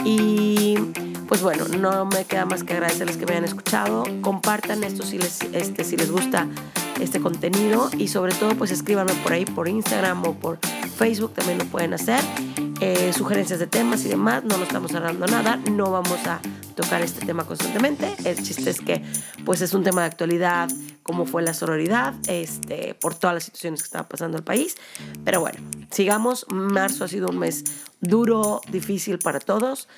Y 0.04 0.76
pues 1.28 1.40
bueno, 1.40 1.66
no 1.68 2.04
me 2.07 2.24
queda 2.24 2.46
más 2.46 2.64
que 2.64 2.72
agradecerles 2.72 3.16
que 3.16 3.26
me 3.26 3.33
hayan 3.33 3.44
escuchado. 3.44 4.02
Compartan 4.22 4.83
esto 4.83 5.04
si 5.04 5.18
les, 5.18 5.40
este, 5.52 5.85
si 5.85 5.96
les 5.96 6.11
gusta 6.11 6.48
este 7.01 7.21
contenido 7.21 7.91
y 7.97 8.09
sobre 8.09 8.35
todo 8.35 8.55
pues 8.57 8.71
escríbanme 8.71 9.13
por 9.23 9.33
ahí 9.33 9.45
por 9.45 9.69
Instagram 9.69 10.25
o 10.25 10.35
por 10.35 10.59
Facebook 10.97 11.35
también 11.35 11.59
lo 11.59 11.65
pueden 11.67 11.95
hacer. 11.95 12.21
Eh, 12.81 13.13
sugerencias 13.13 13.59
de 13.59 13.67
temas 13.67 14.05
y 14.05 14.09
demás, 14.09 14.45
no 14.45 14.57
nos 14.57 14.69
estamos 14.69 14.93
cerrando 14.93 15.27
nada, 15.27 15.57
no 15.71 15.91
vamos 15.91 16.27
a 16.27 16.41
tocar 16.77 17.03
este 17.03 17.27
tema 17.27 17.45
constantemente. 17.45 18.15
El 18.25 18.37
chiste 18.43 18.71
es 18.71 18.81
que 18.81 19.03
pues 19.45 19.61
es 19.63 19.75
un 19.75 19.83
tema 19.83 20.03
de 20.03 20.07
actualidad, 20.07 20.69
como 21.03 21.27
fue 21.27 21.43
la 21.43 21.55
sororidad, 21.55 22.15
este, 22.29 22.95
por 22.95 23.15
todas 23.15 23.35
las 23.35 23.45
situaciones 23.45 23.83
que 23.83 23.87
estaba 23.87 24.09
pasando 24.09 24.39
el 24.39 24.45
país. 24.45 24.77
Pero 25.25 25.41
bueno, 25.41 25.59
sigamos. 25.91 26.47
Marzo 26.51 27.05
ha 27.05 27.09
sido 27.09 27.29
un 27.29 27.39
mes 27.39 27.65
duro, 28.01 28.61
difícil 28.71 29.19
para 29.19 29.41
todos. 29.41 29.89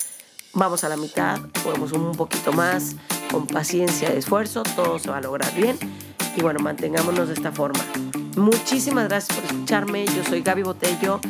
Vamos 0.54 0.82
a 0.82 0.88
la 0.88 0.96
mitad, 0.96 1.38
podemos 1.62 1.92
un 1.92 2.12
poquito 2.12 2.52
más, 2.52 2.96
con 3.30 3.46
paciencia 3.46 4.12
y 4.14 4.18
esfuerzo, 4.18 4.62
todo 4.74 4.98
se 4.98 5.10
va 5.10 5.18
a 5.18 5.20
lograr 5.20 5.54
bien 5.54 5.78
y 6.36 6.42
bueno, 6.42 6.60
mantengámonos 6.60 7.28
de 7.28 7.34
esta 7.34 7.52
forma. 7.52 7.80
Muchísimas 8.36 9.08
gracias 9.08 9.38
por 9.38 9.44
escucharme. 9.44 10.06
Yo 10.06 10.24
soy 10.24 10.42
Gaby 10.42 10.62
Botello. 10.62 11.20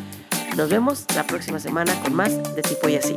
Nos 0.56 0.68
vemos 0.68 1.06
la 1.14 1.26
próxima 1.26 1.58
semana 1.58 1.92
con 2.02 2.14
más 2.14 2.54
de 2.54 2.62
tipo 2.62 2.88
y 2.88 2.96
así. 2.96 3.16